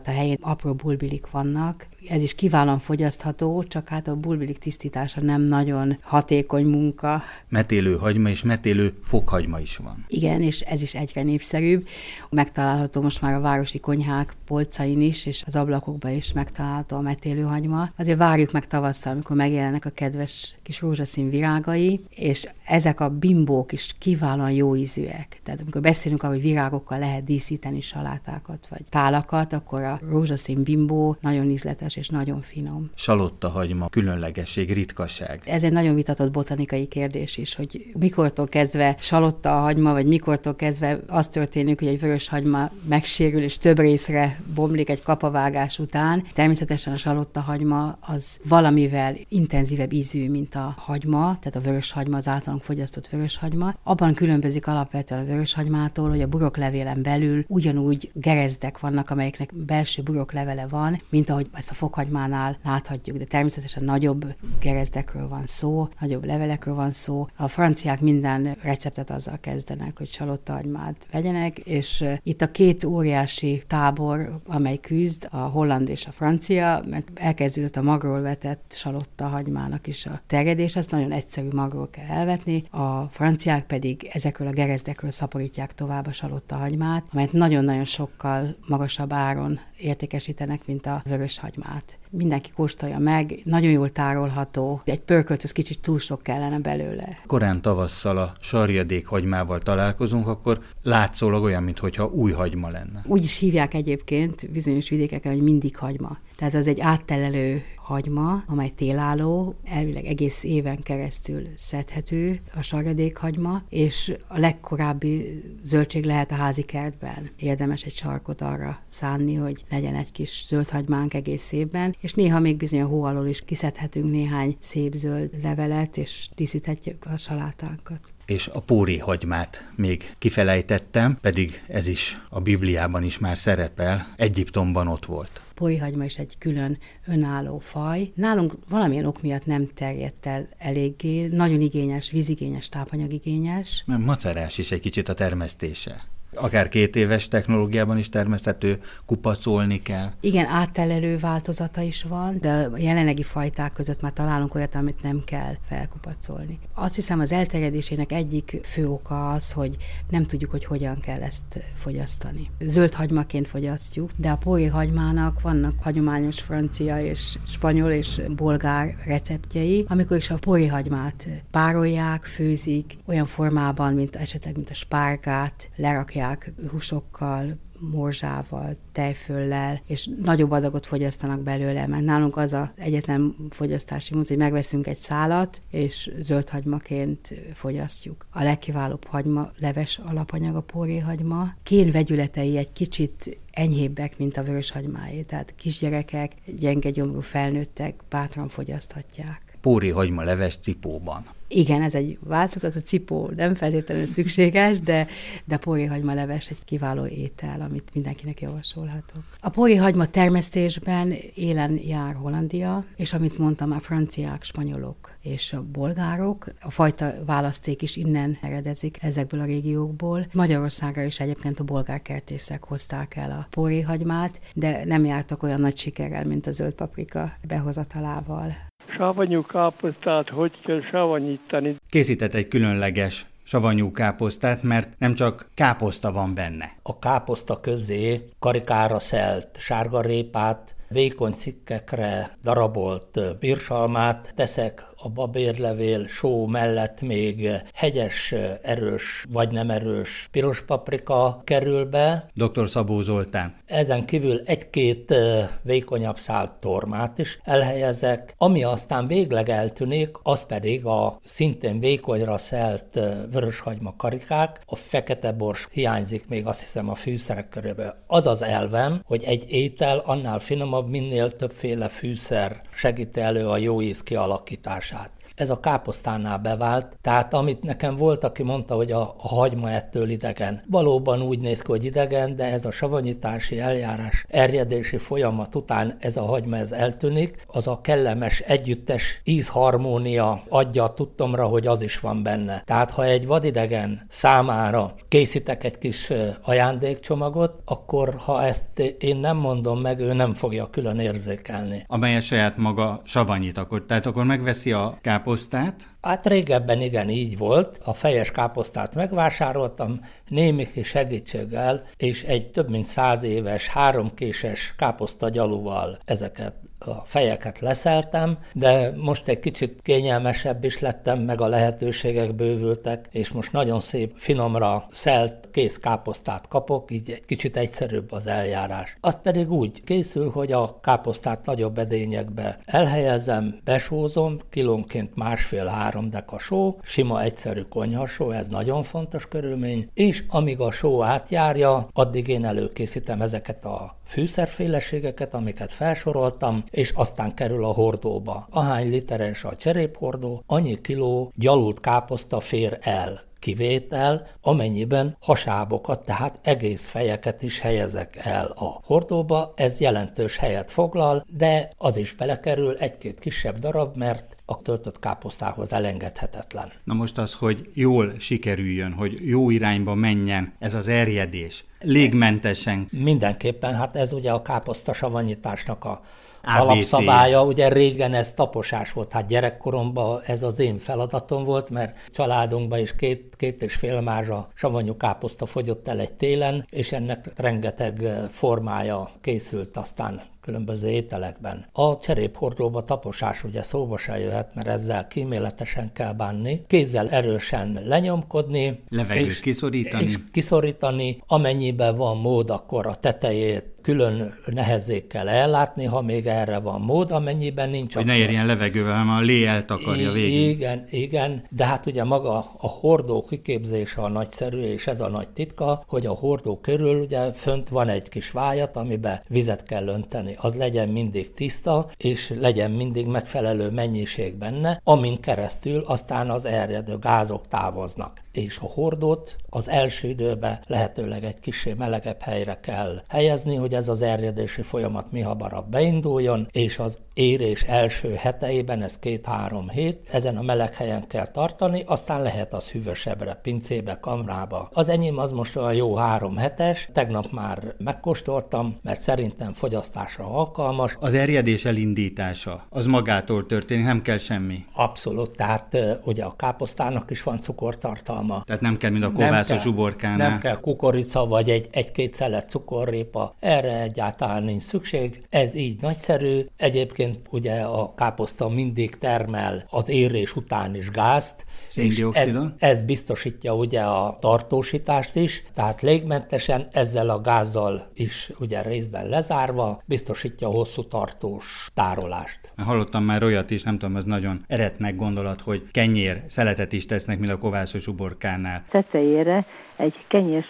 virágzata 0.00 0.10
helyén 0.10 0.38
apró 0.40 0.74
bulbilik 0.74 1.30
vannak, 1.30 1.86
ez 2.08 2.22
is 2.22 2.34
kiválóan 2.34 2.78
fogyasztható, 2.78 3.64
csak 3.64 3.88
hát 3.88 4.08
a 4.08 4.16
bulbilik 4.16 4.58
tisztítása 4.58 5.20
nem 5.20 5.42
nagyon 5.42 5.98
hatékony 6.02 6.66
munka. 6.66 7.22
Metélő 7.48 7.96
hagyma 7.96 8.28
és 8.28 8.42
metélő 8.42 8.98
fokhagyma 9.04 9.60
is 9.60 9.76
van. 9.76 10.04
Igen, 10.08 10.42
és 10.42 10.60
ez 10.60 10.82
is 10.82 10.94
egyre 10.94 11.22
népszerűbb. 11.22 11.86
Megtalálható 12.30 13.00
most 13.00 13.20
már 13.20 13.34
a 13.34 13.40
városi 13.40 13.80
konyhák 13.80 14.34
polcain 14.44 15.00
is, 15.00 15.26
és 15.26 15.42
az 15.46 15.56
ablakokban 15.56 16.12
is 16.12 16.32
megtalálható 16.32 16.96
a 16.96 17.00
metélőhagyma. 17.00 17.88
Azért 17.96 18.18
várjuk 18.18 18.52
meg 18.52 18.66
tavasszal, 18.66 19.12
amikor 19.12 19.36
megjelennek 19.36 19.84
a 19.84 19.90
kedves 19.90 20.54
kis 20.62 20.80
rózsaszín 20.80 21.30
virágai, 21.30 22.00
és 22.10 22.48
ezek 22.66 23.00
a 23.00 23.08
bimbók 23.08 23.72
is 23.72 23.94
kiválóan 23.98 24.50
jó 24.50 24.76
ízűek. 24.76 25.40
Tehát 25.42 25.60
amikor 25.60 25.80
beszélünk 25.80 26.22
arról, 26.22 26.34
hogy 26.34 26.44
virágokkal 26.44 26.98
lehet 26.98 27.24
díszíteni 27.24 27.80
salátákat 27.80 28.66
vagy 28.70 28.82
tálakat, 28.88 29.52
akkor 29.52 29.82
a 29.92 30.00
rózsaszín 30.10 30.62
bimbó 30.62 31.16
nagyon 31.20 31.50
ízletes 31.50 31.96
és 31.96 32.08
nagyon 32.08 32.40
finom. 32.40 32.90
Salotta 32.94 33.48
hagyma, 33.48 33.88
különlegesség, 33.88 34.72
ritkaság. 34.72 35.42
Ez 35.44 35.64
egy 35.64 35.72
nagyon 35.72 35.94
vitatott 35.94 36.30
botanikai 36.30 36.86
kérdés 36.86 37.36
is, 37.36 37.54
hogy 37.54 37.92
mikortól 37.98 38.46
kezdve 38.46 38.96
salotta 38.98 39.56
a 39.56 39.60
hagyma, 39.60 39.92
vagy 39.92 40.06
mikortól 40.06 40.56
kezdve 40.56 41.00
az 41.06 41.28
történik, 41.28 41.78
hogy 41.78 41.88
egy 41.88 42.00
vörös 42.00 42.28
hagyma 42.28 42.70
megsérül, 42.88 43.42
és 43.42 43.58
több 43.58 43.78
részre 43.78 44.40
bomlik 44.54 44.90
egy 44.90 45.02
kapavágás 45.02 45.78
után. 45.78 46.22
Természetesen 46.32 46.92
a 46.92 46.96
salotta 46.96 47.40
hagyma 47.40 47.98
az 48.00 48.40
valamivel 48.48 49.16
intenzívebb 49.28 49.92
ízű, 49.92 50.30
mint 50.30 50.54
a 50.54 50.74
hagyma, 50.78 51.38
tehát 51.40 51.56
a 51.56 51.70
vörös 51.70 51.92
hagyma, 51.92 52.16
az 52.16 52.28
általunk 52.28 52.62
fogyasztott 52.62 53.08
vörös 53.08 53.36
hagyma. 53.36 53.74
Abban 53.82 54.14
különbözik 54.14 54.66
alapvetően 54.66 55.20
a 55.20 55.24
vörös 55.24 55.54
hagymától, 55.54 56.08
hogy 56.08 56.22
a 56.22 56.26
buroklevélen 56.26 57.02
belül 57.02 57.44
ugyanúgy 57.46 58.10
gerezdek 58.14 58.78
vannak, 58.78 59.10
amelyeknek 59.10 59.50
belső 59.80 60.02
buroklevele 60.02 60.66
van, 60.66 61.02
mint 61.08 61.30
ahogy 61.30 61.46
ezt 61.52 61.70
a 61.70 61.74
fokhagymánál 61.74 62.58
láthatjuk, 62.64 63.16
de 63.16 63.24
természetesen 63.24 63.84
nagyobb 63.84 64.34
gerezdekről 64.60 65.28
van 65.28 65.42
szó, 65.46 65.88
nagyobb 66.00 66.24
levelekről 66.24 66.74
van 66.74 66.90
szó. 66.90 67.26
A 67.36 67.48
franciák 67.48 68.00
minden 68.00 68.56
receptet 68.62 69.10
azzal 69.10 69.38
kezdenek, 69.40 69.98
hogy 69.98 70.08
salotta 70.08 70.52
hagymát 70.52 71.06
vegyenek, 71.12 71.58
és 71.58 72.04
itt 72.22 72.42
a 72.42 72.50
két 72.50 72.84
óriási 72.84 73.62
tábor, 73.66 74.40
amely 74.46 74.76
küzd, 74.76 75.28
a 75.30 75.36
holland 75.36 75.88
és 75.88 76.06
a 76.06 76.12
francia, 76.12 76.82
mert 76.90 77.10
elkezdődött 77.14 77.76
a 77.76 77.82
magról 77.82 78.20
vetett 78.20 78.74
salotta 78.76 79.26
hagymának 79.26 79.86
is 79.86 80.06
a 80.06 80.20
terjedés, 80.26 80.76
azt 80.76 80.90
nagyon 80.90 81.12
egyszerű 81.12 81.48
magról 81.52 81.90
kell 81.90 82.06
elvetni, 82.08 82.62
a 82.70 83.02
franciák 83.02 83.66
pedig 83.66 84.10
ezekről 84.12 84.48
a 84.48 84.52
gerezdekről 84.52 85.10
szaporítják 85.10 85.72
tovább 85.72 86.06
a 86.06 86.12
salotta 86.12 86.56
hagymát, 86.56 87.06
amelyet 87.12 87.32
nagyon-nagyon 87.32 87.84
sokkal 87.84 88.56
magasabb 88.66 89.12
áron 89.12 89.60
értékesítenek, 89.76 90.66
mint 90.66 90.86
a 90.86 91.02
vörös 91.04 91.38
hagymát. 91.38 91.98
Mindenki 92.10 92.50
kóstolja 92.54 92.98
meg, 92.98 93.40
nagyon 93.44 93.70
jól 93.70 93.88
tárolható, 93.88 94.82
egy 94.84 95.00
pörköltöz 95.00 95.52
kicsit 95.52 95.80
túl 95.80 95.98
sok 95.98 96.22
kellene 96.22 96.58
belőle. 96.58 97.18
Korán 97.26 97.62
tavasszal 97.62 98.18
a 98.18 98.32
sarjadék 98.40 99.06
hagymával 99.06 99.58
találkozunk, 99.58 100.26
akkor 100.26 100.60
látszólag 100.82 101.42
olyan, 101.42 101.62
mintha 101.62 102.06
új 102.06 102.32
hagyma 102.32 102.68
lenne. 102.68 103.02
Úgy 103.06 103.24
is 103.24 103.38
hívják 103.38 103.74
egyébként 103.74 104.50
bizonyos 104.50 104.88
vidékeken, 104.88 105.32
hogy 105.32 105.42
mindig 105.42 105.76
hagyma. 105.76 106.18
Tehát 106.36 106.54
az 106.54 106.66
egy 106.66 106.80
áttelelő 106.80 107.62
hagyma, 107.90 108.42
amely 108.46 108.68
télálló, 108.68 109.54
elvileg 109.64 110.04
egész 110.04 110.44
éven 110.44 110.82
keresztül 110.82 111.48
szedhető 111.56 112.40
a 112.54 112.62
sargadékhagyma, 112.62 113.62
és 113.68 114.12
a 114.28 114.38
legkorábbi 114.38 115.42
zöldség 115.62 116.04
lehet 116.04 116.32
a 116.32 116.34
házi 116.34 116.62
kertben. 116.62 117.30
Érdemes 117.36 117.82
egy 117.82 117.94
sarkot 117.94 118.40
arra 118.40 118.78
szánni, 118.86 119.34
hogy 119.34 119.64
legyen 119.70 119.94
egy 119.94 120.12
kis 120.12 120.42
zöldhagymánk 120.46 121.14
egész 121.14 121.52
évben, 121.52 121.96
és 122.00 122.14
néha 122.14 122.40
még 122.40 122.56
bizony 122.56 122.80
a 122.80 122.86
hó 122.86 123.02
alól 123.02 123.26
is 123.26 123.44
kiszedhetünk 123.44 124.10
néhány 124.10 124.56
szép 124.60 124.94
zöld 124.94 125.30
levelet, 125.42 125.96
és 125.96 126.28
díszíthetjük 126.34 127.04
a 127.04 127.16
salátánkat 127.16 128.12
és 128.26 128.48
a 128.52 128.60
póri 128.60 128.98
hagymát 128.98 129.68
még 129.74 130.14
kifelejtettem, 130.18 131.18
pedig 131.20 131.62
ez 131.68 131.86
is 131.86 132.20
a 132.28 132.40
Bibliában 132.40 133.02
is 133.02 133.18
már 133.18 133.38
szerepel, 133.38 134.06
Egyiptomban 134.16 134.88
ott 134.88 135.04
volt 135.04 135.40
polyhagyma 135.60 136.04
is 136.04 136.18
egy 136.18 136.38
külön 136.38 136.78
önálló 137.06 137.58
faj. 137.58 138.12
Nálunk 138.14 138.54
valamilyen 138.68 139.04
ok 139.04 139.22
miatt 139.22 139.46
nem 139.46 139.66
terjedt 139.66 140.26
el 140.26 140.48
eléggé, 140.58 141.26
nagyon 141.26 141.60
igényes, 141.60 142.10
vízigényes, 142.10 142.68
tápanyagigényes. 142.68 143.84
Macerás 143.86 144.58
is 144.58 144.70
egy 144.70 144.80
kicsit 144.80 145.08
a 145.08 145.14
termesztése 145.14 146.00
akár 146.34 146.68
két 146.68 146.96
éves 146.96 147.28
technológiában 147.28 147.98
is 147.98 148.08
termeszthető, 148.08 148.80
kupacolni 149.06 149.82
kell. 149.82 150.10
Igen, 150.20 150.46
áttelelő 150.46 151.16
változata 151.16 151.80
is 151.80 152.02
van, 152.02 152.38
de 152.40 152.68
a 152.72 152.78
jelenlegi 152.78 153.22
fajták 153.22 153.72
között 153.72 154.00
már 154.00 154.12
találunk 154.12 154.54
olyat, 154.54 154.74
amit 154.74 155.02
nem 155.02 155.22
kell 155.24 155.54
felkupacolni. 155.68 156.58
Azt 156.74 156.94
hiszem 156.94 157.20
az 157.20 157.32
elterjedésének 157.32 158.12
egyik 158.12 158.60
fő 158.62 158.88
oka 158.88 159.30
az, 159.30 159.52
hogy 159.52 159.76
nem 160.08 160.26
tudjuk, 160.26 160.50
hogy 160.50 160.64
hogyan 160.64 161.00
kell 161.00 161.22
ezt 161.22 161.62
fogyasztani. 161.74 162.50
Zöld 162.60 162.94
hagymaként 162.94 163.48
fogyasztjuk, 163.48 164.10
de 164.16 164.30
a 164.30 164.36
póri 164.36 164.66
hagymának 164.66 165.40
vannak 165.40 165.74
hagyományos 165.82 166.40
francia 166.40 167.00
és 167.00 167.38
spanyol 167.46 167.90
és 167.90 168.20
bolgár 168.36 168.94
receptjei, 169.04 169.84
amikor 169.88 170.16
is 170.16 170.30
a 170.30 170.34
póri 170.34 170.66
hagymát 170.66 171.28
párolják, 171.50 172.24
főzik, 172.24 172.96
olyan 173.06 173.26
formában, 173.26 173.94
mint 173.94 174.16
esetleg 174.16 174.56
mint 174.56 174.70
a 174.70 174.74
spárgát, 174.74 175.70
lerakják 175.76 176.19
rakják 176.20 176.52
húsokkal, 176.70 177.58
morzsával, 177.78 178.76
tejföllel, 178.92 179.80
és 179.86 180.08
nagyobb 180.22 180.50
adagot 180.50 180.86
fogyasztanak 180.86 181.40
belőle, 181.40 181.86
mert 181.86 182.04
nálunk 182.04 182.36
az 182.36 182.52
az 182.52 182.70
egyetlen 182.76 183.36
fogyasztási 183.50 184.14
mód, 184.14 184.28
hogy 184.28 184.36
megveszünk 184.36 184.86
egy 184.86 184.96
szálat, 184.96 185.62
és 185.70 186.10
zöldhagymaként 186.18 187.34
fogyasztjuk. 187.54 188.26
A 188.30 188.42
legkiválóbb 188.42 189.04
hagyma, 189.04 189.50
leves 189.58 189.98
alapanyag 189.98 190.56
a 190.56 190.60
póréhagyma. 190.60 191.54
Kén 191.62 191.90
vegyületei 191.90 192.56
egy 192.56 192.72
kicsit 192.72 193.36
enyhébbek, 193.50 194.18
mint 194.18 194.36
a 194.36 194.42
vöröshagymáé, 194.42 195.22
tehát 195.22 195.54
kisgyerekek, 195.54 196.32
gyenge 196.58 196.90
gyomrú 196.90 197.20
felnőttek 197.20 198.00
bátran 198.08 198.48
fogyaszthatják. 198.48 199.58
Póri 199.60 199.90
hagyma 199.90 200.22
leves 200.22 200.56
cipóban. 200.56 201.38
Igen, 201.52 201.82
ez 201.82 201.94
egy 201.94 202.18
változat, 202.20 202.74
a 202.74 202.80
cipó 202.80 203.30
nem 203.36 203.54
feltétlenül 203.54 204.06
szükséges, 204.06 204.80
de, 204.80 205.06
de 205.44 205.56
pórihagyma 205.56 206.14
leves 206.14 206.48
egy 206.48 206.64
kiváló 206.64 207.06
étel, 207.06 207.60
amit 207.60 207.90
mindenkinek 207.94 208.40
javasolhatok. 208.40 209.22
A 209.40 209.48
pórihagyma 209.48 210.06
termesztésben 210.06 211.14
élen 211.34 211.80
jár 211.82 212.14
Hollandia, 212.14 212.84
és 212.96 213.12
amit 213.12 213.38
mondtam, 213.38 213.72
a 213.72 213.78
franciák, 213.78 214.42
spanyolok 214.42 215.10
és 215.22 215.52
a 215.52 215.62
bolgárok. 215.72 216.46
A 216.60 216.70
fajta 216.70 217.14
választék 217.26 217.82
is 217.82 217.96
innen 217.96 218.38
eredezik 218.42 219.02
ezekből 219.02 219.40
a 219.40 219.44
régiókból. 219.44 220.26
Magyarországra 220.32 221.02
is 221.02 221.20
egyébként 221.20 221.60
a 221.60 221.64
bolgár 221.64 222.02
kertészek 222.02 222.64
hozták 222.64 223.16
el 223.16 223.30
a 223.30 223.46
pórihagymát, 223.50 224.40
de 224.54 224.84
nem 224.84 225.04
jártak 225.04 225.42
olyan 225.42 225.60
nagy 225.60 225.76
sikerrel, 225.76 226.24
mint 226.24 226.46
a 226.46 226.50
zöld 226.50 226.74
paprika 226.74 227.32
behozatalával 227.46 228.68
savanyú 228.96 229.42
káposztát 229.42 230.28
hogy 230.28 230.60
kell 230.64 230.80
savanyítani. 230.90 231.76
Készített 231.88 232.34
egy 232.34 232.48
különleges 232.48 233.26
savanyú 233.42 233.92
káposztát, 233.92 234.62
mert 234.62 234.98
nem 234.98 235.14
csak 235.14 235.48
káposzta 235.54 236.12
van 236.12 236.34
benne. 236.34 236.72
A 236.82 236.98
káposzta 236.98 237.60
közé 237.60 238.20
karikára 238.38 238.98
szelt 238.98 239.48
sárgarépát, 239.58 240.74
vékony 240.92 241.32
cikkekre 241.32 242.30
darabolt 242.42 243.38
birsalmát, 243.38 244.32
teszek 244.36 244.86
a 245.02 245.08
babérlevél 245.08 246.08
só 246.08 246.46
mellett 246.46 247.00
még 247.00 247.50
hegyes, 247.74 248.34
erős 248.62 249.26
vagy 249.32 249.50
nem 249.52 249.70
erős 249.70 250.28
piros 250.30 250.62
paprika 250.62 251.40
kerül 251.44 251.84
be. 251.84 252.30
Dr. 252.34 252.68
Szabó 252.68 253.00
Zoltán. 253.00 253.54
Ezen 253.66 254.06
kívül 254.06 254.40
egy-két 254.44 255.14
vékonyabb 255.62 256.18
szált 256.18 256.54
tormát 256.54 257.18
is 257.18 257.38
elhelyezek, 257.42 258.34
ami 258.36 258.64
aztán 258.64 259.06
végleg 259.06 259.48
eltűnik, 259.48 260.10
az 260.22 260.46
pedig 260.46 260.86
a 260.86 261.18
szintén 261.24 261.80
vékonyra 261.80 262.38
szelt 262.38 262.98
vöröshagyma 263.32 263.94
karikák, 263.96 264.60
a 264.66 264.76
fekete 264.76 265.32
bors 265.32 265.68
hiányzik 265.72 266.28
még 266.28 266.46
azt 266.46 266.60
hiszem 266.60 266.88
a 266.88 266.94
fűszerek 266.94 267.48
körülbelül. 267.48 267.94
Az 268.06 268.26
az 268.26 268.42
elvem, 268.42 269.02
hogy 269.04 269.24
egy 269.24 269.44
étel 269.48 269.98
annál 269.98 270.38
finomabb, 270.38 270.79
minél 270.88 271.30
többféle 271.30 271.88
fűszer 271.88 272.60
segíti 272.74 273.20
elő 273.20 273.48
a 273.48 273.56
jó 273.56 273.82
íz 273.82 274.02
kialakítását. 274.02 275.19
Ez 275.40 275.50
a 275.50 275.60
káposztánál 275.60 276.38
bevált, 276.38 276.96
tehát 277.00 277.34
amit 277.34 277.62
nekem 277.62 277.96
volt, 277.96 278.24
aki 278.24 278.42
mondta, 278.42 278.74
hogy 278.74 278.92
a, 278.92 279.00
a 279.00 279.28
hagyma 279.28 279.70
ettől 279.70 280.08
idegen. 280.08 280.62
Valóban 280.66 281.22
úgy 281.22 281.40
néz 281.40 281.62
ki, 281.62 281.70
hogy 281.70 281.84
idegen, 281.84 282.36
de 282.36 282.44
ez 282.44 282.64
a 282.64 282.70
savanyítási 282.70 283.58
eljárás 283.60 284.24
erjedési 284.28 284.96
folyamat 284.96 285.54
után 285.54 285.96
ez 285.98 286.16
a 286.16 286.24
hagyma 286.24 286.56
ez 286.56 286.72
eltűnik, 286.72 287.44
az 287.46 287.66
a 287.66 287.80
kellemes 287.80 288.40
együttes 288.40 289.20
ízharmónia 289.24 290.42
adja 290.48 290.84
a 290.84 290.94
tudtomra, 290.94 291.44
hogy 291.44 291.66
az 291.66 291.82
is 291.82 292.00
van 292.00 292.22
benne. 292.22 292.62
Tehát 292.66 292.90
ha 292.90 293.04
egy 293.04 293.26
vadidegen 293.26 294.06
számára 294.08 294.94
készítek 295.08 295.64
egy 295.64 295.78
kis 295.78 296.12
ajándékcsomagot, 296.42 297.60
akkor 297.64 298.14
ha 298.24 298.42
ezt 298.44 298.78
én 298.98 299.16
nem 299.16 299.36
mondom 299.36 299.80
meg, 299.80 300.00
ő 300.00 300.12
nem 300.12 300.34
fogja 300.34 300.66
külön 300.66 300.98
érzékelni. 300.98 301.84
Amelyet 301.86 302.22
saját 302.22 302.56
maga 302.56 303.00
savanyít 303.04 303.58
akkor. 303.58 303.84
Tehát 303.84 304.06
akkor 304.06 304.24
megveszi 304.24 304.72
a 304.72 304.98
káposztát? 305.00 305.29
postát, 305.30 305.89
Hát 306.00 306.26
régebben 306.26 306.80
igen, 306.80 307.08
így 307.08 307.38
volt. 307.38 307.78
A 307.84 307.94
fejes 307.94 308.30
káposztát 308.30 308.94
megvásároltam, 308.94 310.00
némi 310.28 310.66
kis 310.70 310.88
segítséggel, 310.88 311.82
és 311.96 312.22
egy 312.22 312.50
több 312.50 312.70
mint 312.70 312.86
száz 312.86 313.22
éves, 313.22 313.68
háromkéses 313.68 314.74
káposztagyaluval 314.76 315.98
ezeket 316.04 316.54
a 316.78 317.04
fejeket 317.04 317.58
leszeltem, 317.58 318.38
de 318.52 318.92
most 318.96 319.28
egy 319.28 319.40
kicsit 319.40 319.80
kényelmesebb 319.82 320.64
is 320.64 320.78
lettem, 320.78 321.18
meg 321.18 321.40
a 321.40 321.46
lehetőségek 321.46 322.34
bővültek, 322.34 323.08
és 323.10 323.30
most 323.30 323.52
nagyon 323.52 323.80
szép, 323.80 324.12
finomra 324.16 324.86
szelt 324.92 325.48
kész 325.52 325.78
káposztát 325.78 326.48
kapok, 326.48 326.90
így 326.90 327.10
egy 327.10 327.26
kicsit 327.26 327.56
egyszerűbb 327.56 328.12
az 328.12 328.26
eljárás. 328.26 328.96
Az 329.00 329.18
pedig 329.22 329.50
úgy 329.50 329.82
készül, 329.82 330.30
hogy 330.30 330.52
a 330.52 330.80
káposztát 330.80 331.46
nagyobb 331.46 331.78
edényekbe 331.78 332.58
elhelyezem, 332.64 333.58
besózom, 333.64 334.38
kilónként 334.50 335.14
másfél-három 335.14 335.89
deka 336.10 336.38
só, 336.38 336.76
sima 336.82 337.22
egyszerű 337.22 337.62
konyhasó, 337.62 338.30
ez 338.30 338.48
nagyon 338.48 338.82
fontos 338.82 339.28
körülmény, 339.28 339.88
és 339.94 340.24
amíg 340.28 340.60
a 340.60 340.70
só 340.70 341.02
átjárja, 341.02 341.88
addig 341.92 342.28
én 342.28 342.44
előkészítem 342.44 343.20
ezeket 343.20 343.64
a 343.64 343.96
fűszerféleségeket, 344.04 345.34
amiket 345.34 345.72
felsoroltam, 345.72 346.64
és 346.70 346.90
aztán 346.90 347.34
kerül 347.34 347.64
a 347.64 347.72
hordóba. 347.72 348.46
Ahány 348.50 348.88
literes 348.88 349.44
a 349.44 349.56
cseréphordó, 349.56 350.42
annyi 350.46 350.80
kiló 350.80 351.32
gyalult 351.34 351.80
káposzta 351.80 352.40
fér 352.40 352.78
el 352.80 353.28
kivétel, 353.40 354.26
amennyiben 354.42 355.16
hasábokat, 355.20 356.04
tehát 356.04 356.40
egész 356.42 356.88
fejeket 356.88 357.42
is 357.42 357.60
helyezek 357.60 358.16
el 358.16 358.46
a 358.46 358.80
hordóba. 358.84 359.52
Ez 359.54 359.80
jelentős 359.80 360.36
helyet 360.36 360.70
foglal, 360.70 361.24
de 361.28 361.70
az 361.76 361.96
is 361.96 362.12
belekerül 362.12 362.74
egy-két 362.74 363.20
kisebb 363.20 363.58
darab, 363.58 363.96
mert 363.96 364.36
a 364.44 364.56
töltött 364.56 364.98
káposztához 364.98 365.72
elengedhetetlen. 365.72 366.72
Na 366.84 366.94
most 366.94 367.18
az, 367.18 367.34
hogy 367.34 367.70
jól 367.74 368.12
sikerüljön, 368.18 368.92
hogy 368.92 369.28
jó 369.28 369.50
irányba 369.50 369.94
menjen 369.94 370.52
ez 370.58 370.74
az 370.74 370.88
erjedés, 370.88 371.64
légmentesen. 371.80 372.88
Mindenképpen, 372.90 373.74
hát 373.74 373.96
ez 373.96 374.12
ugye 374.12 374.32
a 374.32 374.42
káposzta 374.42 374.92
savanyításnak 374.92 375.84
a 375.84 376.02
ABC. 376.42 376.60
alapszabálya. 376.60 377.44
Ugye 377.44 377.68
régen 377.68 378.14
ez 378.14 378.32
taposás 378.32 378.92
volt, 378.92 379.12
hát 379.12 379.26
gyerekkoromban 379.26 380.20
ez 380.26 380.42
az 380.42 380.58
én 380.58 380.78
feladatom 380.78 381.44
volt, 381.44 381.70
mert 381.70 382.10
családunkban 382.10 382.78
is 382.78 382.96
két, 382.96 383.34
két 383.36 383.62
és 383.62 383.74
fél 383.74 384.00
mázsa 384.00 384.48
savanyú 384.54 384.96
káposzta 384.96 385.46
fogyott 385.46 385.88
el 385.88 386.00
egy 386.00 386.12
télen, 386.12 386.66
és 386.70 386.92
ennek 386.92 387.32
rengeteg 387.36 388.02
formája 388.28 389.10
készült 389.20 389.76
aztán 389.76 390.22
különböző 390.40 390.88
ételekben. 390.88 391.66
A 391.72 391.96
cseréphordóba 391.96 392.82
taposás 392.82 393.44
ugye 393.44 393.62
szóba 393.62 393.96
se 393.96 394.18
jöhet, 394.18 394.54
mert 394.54 394.68
ezzel 394.68 395.06
kíméletesen 395.06 395.92
kell 395.92 396.12
bánni, 396.12 396.62
kézzel 396.66 397.08
erősen 397.08 397.80
lenyomkodni, 397.84 398.82
levegőt 398.88 399.26
és, 399.26 399.40
kiszorítani. 399.40 400.04
és 400.04 400.14
kiszorítani, 400.32 401.22
amennyiben 401.26 401.94
van 401.94 402.16
mód, 402.16 402.50
akkor 402.50 402.86
a 402.86 402.94
tetejét 402.94 403.79
külön 403.82 404.34
nehezékkel 404.46 405.28
ellátni, 405.28 405.84
ha 405.84 406.02
még 406.02 406.26
erre 406.26 406.58
van 406.58 406.80
mód, 406.80 407.10
amennyiben 407.10 407.70
nincs. 407.70 407.94
Hogy 407.94 408.02
akkor... 408.02 408.14
ne 408.14 408.20
érjen 408.22 408.46
levegővel, 408.46 408.96
hanem 408.96 409.14
a 409.14 409.20
lé 409.20 409.44
eltakarja 409.44 410.12
végig. 410.12 410.48
Igen, 410.48 410.84
igen, 410.90 411.44
de 411.50 411.64
hát 411.64 411.86
ugye 411.86 412.04
maga 412.04 412.34
a 412.58 412.66
hordó 412.68 413.24
kiképzése 413.28 414.02
a 414.02 414.08
nagyszerű, 414.08 414.60
és 414.60 414.86
ez 414.86 415.00
a 415.00 415.08
nagy 415.08 415.28
titka, 415.28 415.84
hogy 415.86 416.06
a 416.06 416.12
hordó 416.12 416.56
körül 416.56 417.00
ugye 417.00 417.32
fönt 417.32 417.68
van 417.68 417.88
egy 417.88 418.08
kis 418.08 418.30
vájat, 418.30 418.76
amiben 418.76 419.20
vizet 419.28 419.62
kell 419.62 419.86
önteni. 419.86 420.36
Az 420.38 420.54
legyen 420.54 420.88
mindig 420.88 421.32
tiszta, 421.32 421.90
és 421.96 422.34
legyen 422.40 422.70
mindig 422.70 423.06
megfelelő 423.06 423.70
mennyiség 423.70 424.34
benne, 424.34 424.80
amin 424.84 425.20
keresztül 425.20 425.82
aztán 425.86 426.30
az 426.30 426.44
erjedő 426.44 426.98
gázok 426.98 427.48
távoznak 427.48 428.18
és 428.32 428.58
a 428.58 428.66
hordót 428.66 429.36
az 429.48 429.68
első 429.68 430.08
időben 430.08 430.60
lehetőleg 430.66 431.24
egy 431.24 431.40
kicsi 431.40 431.72
melegebb 431.72 432.20
helyre 432.20 432.60
kell 432.60 433.02
helyezni, 433.08 433.54
hogy 433.54 433.74
ez 433.74 433.88
az 433.88 434.02
erjedési 434.02 434.62
folyamat 434.62 435.12
mi 435.12 435.20
hamarabb 435.20 435.70
beinduljon, 435.70 436.46
és 436.52 436.78
az 436.78 436.98
érés 437.14 437.62
első 437.62 438.14
heteiben, 438.14 438.82
ez 438.82 438.98
két-három 438.98 439.68
hét, 439.68 440.08
ezen 440.10 440.36
a 440.36 440.42
meleg 440.42 440.74
helyen 440.74 441.06
kell 441.06 441.26
tartani, 441.26 441.82
aztán 441.86 442.22
lehet 442.22 442.54
az 442.54 442.70
hűvösebbre, 442.70 443.34
pincébe, 443.42 443.98
kamrába. 444.00 444.68
Az 444.72 444.88
enyém 444.88 445.18
az 445.18 445.32
most 445.32 445.56
olyan 445.56 445.74
jó 445.74 445.94
három 445.94 446.36
hetes, 446.36 446.88
tegnap 446.92 447.30
már 447.30 447.74
megkóstoltam, 447.78 448.78
mert 448.82 449.00
szerintem 449.00 449.52
fogyasztásra 449.52 450.24
alkalmas. 450.24 450.96
Az 451.00 451.14
erjedés 451.14 451.64
elindítása, 451.64 452.66
az 452.68 452.86
magától 452.86 453.46
történik, 453.46 453.84
nem 453.84 454.02
kell 454.02 454.18
semmi. 454.18 454.64
Abszolút, 454.74 455.36
tehát 455.36 455.76
ugye 456.04 456.24
a 456.24 456.34
káposztának 456.36 457.10
is 457.10 457.22
van 457.22 457.40
cukortartalma. 457.40 458.19
Tehát 458.28 458.60
nem 458.60 458.76
kell, 458.76 458.90
mint 458.90 459.04
a 459.04 459.12
kovászos 459.12 459.64
uborkánál. 459.64 460.28
Nem 460.28 460.38
kell 460.38 460.60
kukorica, 460.60 461.26
vagy 461.26 461.50
egy, 461.50 461.68
egy-két 461.70 462.14
szelet 462.14 462.48
cukorrépa, 462.48 463.34
erre 463.40 463.80
egyáltalán 463.80 464.42
nincs 464.42 464.62
szükség. 464.62 465.22
Ez 465.30 465.54
így 465.54 465.80
nagyszerű. 465.80 466.44
Egyébként 466.56 467.20
ugye 467.30 467.60
a 467.60 467.94
káposzta 467.94 468.48
mindig 468.48 468.98
termel 468.98 469.64
az 469.70 469.88
érés 469.88 470.36
után 470.36 470.74
is 470.74 470.90
gázt, 470.90 471.44
és 471.76 472.06
ez, 472.12 472.38
ez 472.58 472.82
biztosítja 472.82 473.54
ugye 473.54 473.80
a 473.80 474.18
tartósítást 474.20 475.16
is, 475.16 475.44
tehát 475.54 475.80
légmentesen 475.82 476.66
ezzel 476.72 477.10
a 477.10 477.20
gázzal 477.20 477.82
is 477.94 478.30
ugye 478.38 478.62
részben 478.62 479.08
lezárva 479.08 479.82
biztosítja 479.84 480.48
a 480.48 480.50
hosszú 480.50 480.82
tartós 480.82 481.68
tárolást. 481.74 482.52
Hallottam 482.56 483.04
már 483.04 483.22
olyat 483.22 483.50
is, 483.50 483.62
nem 483.62 483.78
tudom, 483.78 483.96
ez 483.96 484.04
nagyon 484.04 484.44
eretnek 484.46 484.96
gondolat, 484.96 485.40
hogy 485.40 485.62
kenyér 485.70 486.22
szeletet 486.26 486.72
is 486.72 486.86
tesznek, 486.86 487.18
mint 487.18 487.32
a 487.32 487.38
kovászos 487.38 487.86
uborkánál. 487.86 488.64
Tetejére 488.70 489.46
egy 489.76 489.94
kenyér 490.08 490.44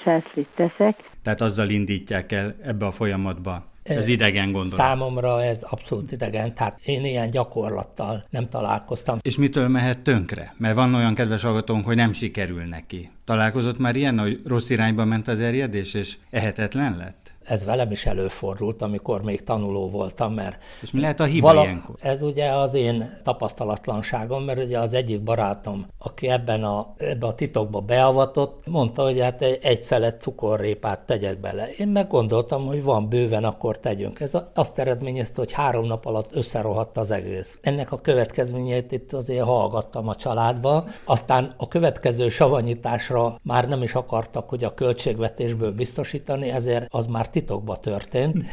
teszek. 0.56 0.96
Tehát 1.22 1.40
azzal 1.40 1.68
indítják 1.68 2.32
el 2.32 2.54
ebbe 2.62 2.86
a 2.86 2.90
folyamatba 2.90 3.64
ez 3.96 4.08
idegen 4.08 4.52
gondolat. 4.52 4.86
Számomra 4.86 5.42
ez 5.42 5.62
abszolút 5.62 6.12
idegen, 6.12 6.54
tehát 6.54 6.80
én 6.84 7.04
ilyen 7.04 7.30
gyakorlattal 7.30 8.24
nem 8.30 8.48
találkoztam. 8.48 9.18
És 9.22 9.36
mitől 9.36 9.68
mehet 9.68 9.98
tönkre? 9.98 10.54
Mert 10.56 10.74
van 10.74 10.94
olyan 10.94 11.14
kedves 11.14 11.42
hallgatónk, 11.42 11.84
hogy 11.84 11.96
nem 11.96 12.12
sikerül 12.12 12.62
neki. 12.62 13.10
Találkozott 13.24 13.78
már 13.78 13.96
ilyen, 13.96 14.18
hogy 14.18 14.40
rossz 14.44 14.70
irányba 14.70 15.04
ment 15.04 15.28
az 15.28 15.40
erjedés, 15.40 15.94
és 15.94 16.16
ehetetlen 16.30 16.96
lett? 16.96 17.29
Ez 17.50 17.64
velem 17.64 17.90
is 17.90 18.06
előfordult, 18.06 18.82
amikor 18.82 19.22
még 19.22 19.42
tanuló 19.42 19.90
voltam, 19.90 20.32
mert... 20.34 20.62
És 20.80 20.90
mi 20.90 21.00
lehet 21.00 21.20
a 21.20 21.24
hiba 21.24 21.46
vala, 21.46 21.62
ilyenkor? 21.62 21.94
Ez 22.00 22.22
ugye 22.22 22.50
az 22.50 22.74
én 22.74 23.18
tapasztalatlanságom, 23.22 24.44
mert 24.44 24.64
ugye 24.64 24.78
az 24.78 24.92
egyik 24.92 25.22
barátom, 25.22 25.86
aki 25.98 26.28
ebben 26.28 26.64
a, 26.64 26.94
ebbe 26.96 27.26
a 27.26 27.34
titokba 27.34 27.80
beavatott, 27.80 28.66
mondta, 28.66 29.02
hogy 29.02 29.20
hát 29.20 29.42
egy 29.42 29.82
szelet 29.82 30.20
cukorrépát 30.20 31.04
tegyek 31.04 31.40
bele. 31.40 31.68
Én 31.70 31.88
meg 31.88 32.08
gondoltam, 32.08 32.66
hogy 32.66 32.82
van 32.82 33.08
bőven, 33.08 33.44
akkor 33.44 33.78
tegyünk. 33.78 34.20
Ez 34.20 34.32
azt 34.54 34.78
eredményezte, 34.78 35.34
hogy 35.36 35.52
három 35.52 35.86
nap 35.86 36.06
alatt 36.06 36.34
összerohadt 36.34 36.96
az 36.96 37.10
egész. 37.10 37.58
Ennek 37.60 37.92
a 37.92 38.00
következményeit 38.00 38.92
itt 38.92 39.12
azért 39.12 39.44
hallgattam 39.44 40.08
a 40.08 40.14
családba, 40.14 40.84
aztán 41.04 41.54
a 41.56 41.68
következő 41.68 42.28
savanyításra 42.28 43.38
már 43.42 43.68
nem 43.68 43.82
is 43.82 43.94
akartak, 43.94 44.48
hogy 44.48 44.64
a 44.64 44.74
költségvetésből 44.74 45.72
biztosítani, 45.72 46.50
ezért 46.50 46.86
az 46.90 47.06
már 47.06 47.28
titokba 47.40 47.76
történt, 47.76 48.44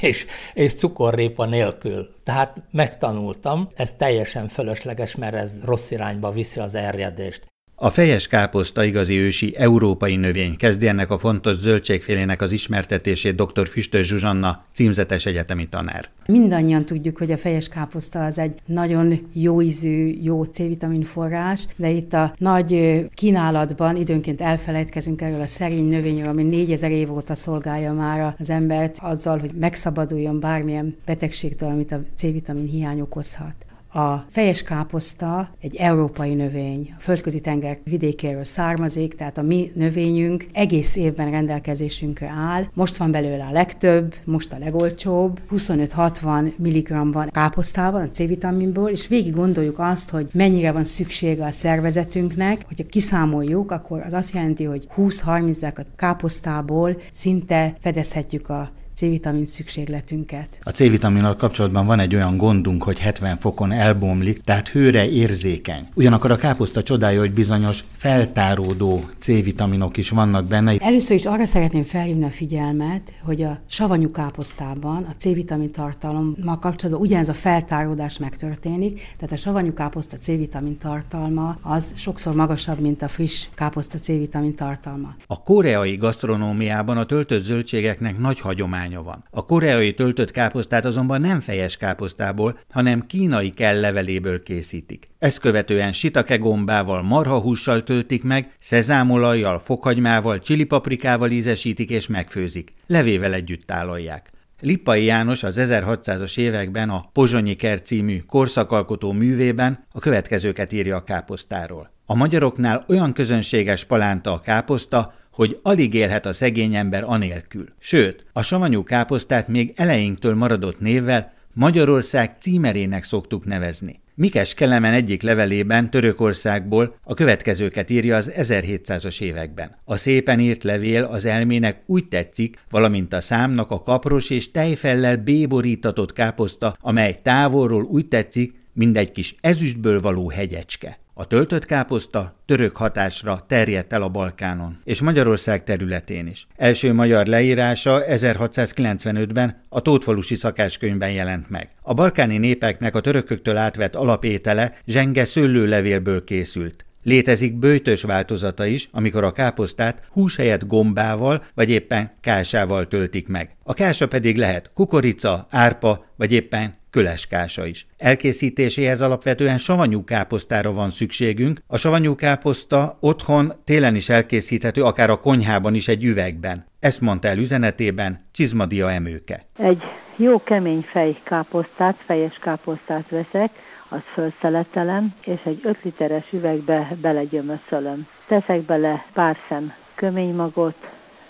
és, 0.00 0.26
és 0.54 0.74
cukorrépa 0.74 1.44
nélkül. 1.44 2.14
Tehát 2.24 2.62
megtanultam, 2.70 3.68
ez 3.74 3.92
teljesen 3.92 4.48
fölösleges, 4.48 5.14
mert 5.14 5.34
ez 5.34 5.64
rossz 5.64 5.90
irányba 5.90 6.30
viszi 6.30 6.60
az 6.60 6.74
erjedést. 6.74 7.46
A 7.78 7.90
fejes 7.90 8.26
káposzta 8.26 8.84
igazi 8.84 9.18
ősi 9.18 9.54
európai 9.56 10.16
növény 10.16 10.56
kezdi 10.56 10.88
ennek 10.88 11.10
a 11.10 11.18
fontos 11.18 11.56
zöldségfélének 11.56 12.42
az 12.42 12.52
ismertetését 12.52 13.34
dr. 13.34 13.68
Füstös 13.68 14.06
Zsuzsanna, 14.06 14.64
címzetes 14.72 15.26
egyetemi 15.26 15.68
tanár. 15.68 16.08
Mindannyian 16.26 16.84
tudjuk, 16.84 17.18
hogy 17.18 17.32
a 17.32 17.36
fejes 17.36 17.68
káposzta 17.68 18.24
az 18.24 18.38
egy 18.38 18.54
nagyon 18.66 19.28
jó 19.32 19.62
ízű, 19.62 20.18
jó 20.22 20.44
C-vitamin 20.44 21.02
forrás, 21.02 21.66
de 21.76 21.88
itt 21.88 22.12
a 22.12 22.34
nagy 22.38 23.00
kínálatban 23.14 23.96
időnként 23.96 24.40
elfelejtkezünk 24.40 25.22
erről 25.22 25.40
a 25.40 25.46
szerény 25.46 25.88
növényről, 25.88 26.28
ami 26.28 26.42
4000 26.42 26.90
év 26.90 27.12
óta 27.12 27.34
szolgálja 27.34 27.92
már 27.92 28.34
az 28.38 28.50
embert 28.50 28.98
azzal, 29.00 29.38
hogy 29.38 29.50
megszabaduljon 29.54 30.40
bármilyen 30.40 30.96
betegségtől, 31.04 31.68
amit 31.68 31.92
a 31.92 32.02
C-vitamin 32.14 32.66
hiány 32.66 33.00
okozhat. 33.00 33.54
A 33.96 34.24
fejes 34.28 34.62
káposzta 34.62 35.48
egy 35.60 35.76
európai 35.76 36.34
növény, 36.34 36.94
a 36.98 37.00
földközi 37.00 37.40
tenger 37.40 37.78
vidékéről 37.84 38.44
származik, 38.44 39.14
tehát 39.14 39.38
a 39.38 39.42
mi 39.42 39.72
növényünk 39.74 40.46
egész 40.52 40.96
évben 40.96 41.30
rendelkezésünkre 41.30 42.28
áll. 42.28 42.62
Most 42.74 42.96
van 42.96 43.10
belőle 43.10 43.44
a 43.44 43.52
legtöbb, 43.52 44.14
most 44.24 44.52
a 44.52 44.58
legolcsóbb, 44.58 45.40
25-60 45.50 46.56
mg-ban 46.56 47.28
káposztában, 47.28 48.02
a 48.02 48.08
C-vitaminból, 48.08 48.88
és 48.88 49.08
végig 49.08 49.34
gondoljuk 49.34 49.78
azt, 49.78 50.10
hogy 50.10 50.28
mennyire 50.32 50.72
van 50.72 50.84
szüksége 50.84 51.44
a 51.44 51.50
szervezetünknek, 51.50 52.60
hogyha 52.66 52.86
kiszámoljuk, 52.86 53.70
akkor 53.70 54.02
az 54.06 54.12
azt 54.12 54.34
jelenti, 54.34 54.64
hogy 54.64 54.88
20-30 54.96 55.76
a 55.76 55.82
káposztából 55.96 56.96
szinte 57.12 57.76
fedezhetjük 57.80 58.48
a 58.48 58.70
C-vitamin 58.96 59.46
szükségletünket. 59.46 60.58
A 60.62 60.70
C-vitaminnal 60.70 61.36
kapcsolatban 61.36 61.86
van 61.86 62.00
egy 62.00 62.14
olyan 62.14 62.36
gondunk, 62.36 62.82
hogy 62.82 62.98
70 62.98 63.36
fokon 63.36 63.72
elbomlik, 63.72 64.40
tehát 64.42 64.68
hőre 64.68 65.08
érzékeny. 65.08 65.88
Ugyanakkor 65.94 66.30
a 66.30 66.36
káposzta 66.36 66.82
csodája, 66.82 67.20
hogy 67.20 67.32
bizonyos 67.32 67.84
feltáródó 67.96 69.04
C-vitaminok 69.18 69.96
is 69.96 70.10
vannak 70.10 70.46
benne. 70.46 70.76
Először 70.78 71.16
is 71.16 71.26
arra 71.26 71.46
szeretném 71.46 71.82
felhívni 71.82 72.24
a 72.24 72.30
figyelmet, 72.30 73.14
hogy 73.22 73.42
a 73.42 73.58
savanyú 73.66 74.10
káposztában 74.10 75.06
a 75.10 75.12
C-vitamin 75.12 75.70
tartalommal 75.70 76.58
kapcsolatban 76.58 77.04
ugyanez 77.04 77.28
a 77.28 77.34
feltáródás 77.34 78.18
megtörténik, 78.18 79.00
tehát 79.16 79.32
a 79.32 79.36
savanyú 79.36 79.72
káposzta 79.72 80.16
C-vitamin 80.16 80.78
tartalma 80.78 81.58
az 81.62 81.92
sokszor 81.96 82.34
magasabb, 82.34 82.80
mint 82.80 83.02
a 83.02 83.08
friss 83.08 83.48
káposzta 83.54 83.98
C-vitamin 83.98 84.54
tartalma. 84.54 85.14
A 85.26 85.42
koreai 85.42 85.96
gasztronómiában 85.96 86.96
a 86.96 87.04
töltött 87.04 87.42
zöldségeknek 87.42 88.18
nagy 88.18 88.40
hagyomány 88.40 88.84
hagyománya 88.86 89.02
van. 89.02 89.24
A 89.30 89.46
koreai 89.46 89.94
töltött 89.94 90.30
káposztát 90.30 90.84
azonban 90.84 91.20
nem 91.20 91.40
fejes 91.40 91.76
káposztából, 91.76 92.58
hanem 92.70 93.06
kínai 93.06 93.50
kell 93.50 93.80
leveléből 93.80 94.42
készítik. 94.42 95.08
Ezt 95.18 95.38
követően 95.38 95.92
sitake 95.92 96.36
gombával, 96.36 97.02
marhahússal 97.02 97.82
töltik 97.82 98.22
meg, 98.22 98.54
szezámolajjal, 98.60 99.58
fokhagymával, 99.58 100.38
csilipaprikával 100.38 101.30
ízesítik 101.30 101.90
és 101.90 102.06
megfőzik. 102.06 102.72
Levével 102.86 103.32
együtt 103.32 103.66
tálalják. 103.66 104.30
Lippai 104.60 105.04
János 105.04 105.42
az 105.42 105.56
1600-as 105.58 106.38
években 106.38 106.90
a 106.90 107.08
Pozsonyi 107.12 107.54
Ker 107.54 107.82
című 107.82 108.18
korszakalkotó 108.18 109.12
művében 109.12 109.84
a 109.92 109.98
következőket 109.98 110.72
írja 110.72 110.96
a 110.96 111.04
káposztáról. 111.04 111.90
A 112.06 112.14
magyaroknál 112.14 112.84
olyan 112.88 113.12
közönséges 113.12 113.84
palánta 113.84 114.32
a 114.32 114.40
káposzta, 114.40 115.14
hogy 115.36 115.58
alig 115.62 115.94
élhet 115.94 116.26
a 116.26 116.32
szegény 116.32 116.74
ember 116.74 117.04
anélkül. 117.06 117.68
Sőt, 117.78 118.24
a 118.32 118.42
savanyú 118.42 118.82
káposztát 118.82 119.48
még 119.48 119.72
elejénktől 119.74 120.34
maradott 120.34 120.80
névvel 120.80 121.32
Magyarország 121.52 122.36
címerének 122.40 123.04
szoktuk 123.04 123.44
nevezni. 123.44 124.00
Mikes 124.14 124.54
Kelemen 124.54 124.92
egyik 124.92 125.22
levelében 125.22 125.90
Törökországból 125.90 126.96
a 127.02 127.14
következőket 127.14 127.90
írja 127.90 128.16
az 128.16 128.32
1700-as 128.36 129.20
években. 129.20 129.76
A 129.84 129.96
szépen 129.96 130.40
írt 130.40 130.64
levél 130.64 131.04
az 131.04 131.24
elmének 131.24 131.82
úgy 131.86 132.08
tetszik, 132.08 132.58
valamint 132.70 133.12
a 133.12 133.20
számnak 133.20 133.70
a 133.70 133.82
kapros 133.82 134.30
és 134.30 134.50
tejfellel 134.50 135.16
béborítatott 135.16 136.12
káposzta, 136.12 136.76
amely 136.80 137.20
távolról 137.22 137.82
úgy 137.82 138.08
tetszik, 138.08 138.54
mint 138.72 138.96
egy 138.96 139.12
kis 139.12 139.34
ezüstből 139.40 140.00
való 140.00 140.30
hegyecske. 140.30 140.98
A 141.18 141.26
töltött 141.26 141.64
káposzta 141.64 142.34
török 142.44 142.76
hatásra 142.76 143.44
terjedt 143.46 143.92
el 143.92 144.02
a 144.02 144.08
Balkánon, 144.08 144.78
és 144.84 145.00
Magyarország 145.00 145.64
területén 145.64 146.26
is. 146.26 146.46
Első 146.56 146.92
magyar 146.92 147.26
leírása 147.26 148.02
1695-ben 148.08 149.62
a 149.68 149.80
Tótfalusi 149.80 150.34
szakáskönyvben 150.34 151.10
jelent 151.10 151.50
meg. 151.50 151.70
A 151.82 151.94
balkáni 151.94 152.38
népeknek 152.38 152.94
a 152.94 153.00
törököktől 153.00 153.56
átvett 153.56 153.94
alapétele 153.94 154.78
zsenge 154.86 155.24
szőlőlevélből 155.24 156.24
készült. 156.24 156.84
Létezik 157.02 157.58
bőtös 157.58 158.02
változata 158.02 158.66
is, 158.66 158.88
amikor 158.92 159.24
a 159.24 159.32
káposztát 159.32 160.02
hús 160.10 160.36
helyett 160.36 160.66
gombával 160.66 161.44
vagy 161.54 161.70
éppen 161.70 162.10
kásával 162.20 162.86
töltik 162.86 163.28
meg. 163.28 163.56
A 163.62 163.74
kása 163.74 164.08
pedig 164.08 164.36
lehet 164.36 164.70
kukorica, 164.74 165.46
árpa 165.50 166.06
vagy 166.16 166.32
éppen 166.32 166.74
köleskása 166.96 167.66
is. 167.66 167.86
Elkészítéséhez 167.98 169.00
alapvetően 169.00 169.58
savanyú 169.58 170.04
káposztára 170.04 170.72
van 170.72 170.90
szükségünk. 170.90 171.60
A 171.66 171.76
savanyú 171.76 172.14
káposzta 172.14 172.96
otthon 173.00 173.52
télen 173.64 173.94
is 173.94 174.08
elkészíthető, 174.08 174.82
akár 174.82 175.10
a 175.10 175.20
konyhában 175.20 175.74
is 175.74 175.88
egy 175.88 176.04
üvegben. 176.04 176.64
Ezt 176.80 177.00
mondta 177.00 177.28
el 177.28 177.38
üzenetében 177.38 178.26
Csizmadia 178.32 178.90
Emőke. 178.90 179.46
Egy 179.58 179.82
jó 180.16 180.42
kemény 180.42 180.86
fej 180.92 181.16
káposztát, 181.24 181.96
fejes 182.06 182.38
káposztát 182.42 183.08
veszek, 183.08 183.50
azt 183.88 184.10
felszeletelem, 184.14 185.14
és 185.24 185.40
egy 185.44 185.60
5 185.62 185.76
literes 185.82 186.26
üvegbe 186.32 186.96
belegyömöszölöm. 187.00 188.06
Teszek 188.28 188.60
bele 188.60 189.06
pár 189.12 189.36
szem 189.48 189.72
köménymagot, 189.94 190.76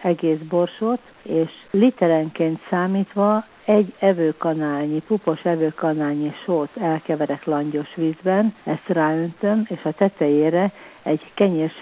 egész 0.02 0.38
borsot, 0.48 1.00
és 1.22 1.50
literenként 1.70 2.60
számítva 2.70 3.44
egy 3.66 3.94
evőkanálnyi, 3.98 5.02
pupos 5.06 5.44
evőkanálnyi 5.44 6.32
sót 6.44 6.68
elkeverek 6.80 7.44
langyos 7.44 7.94
vízben, 7.94 8.54
ezt 8.64 8.86
ráöntöm, 8.88 9.66
és 9.68 9.80
a 9.84 9.92
tetejére 9.92 10.72
egy 11.02 11.30
kenyér 11.34 11.72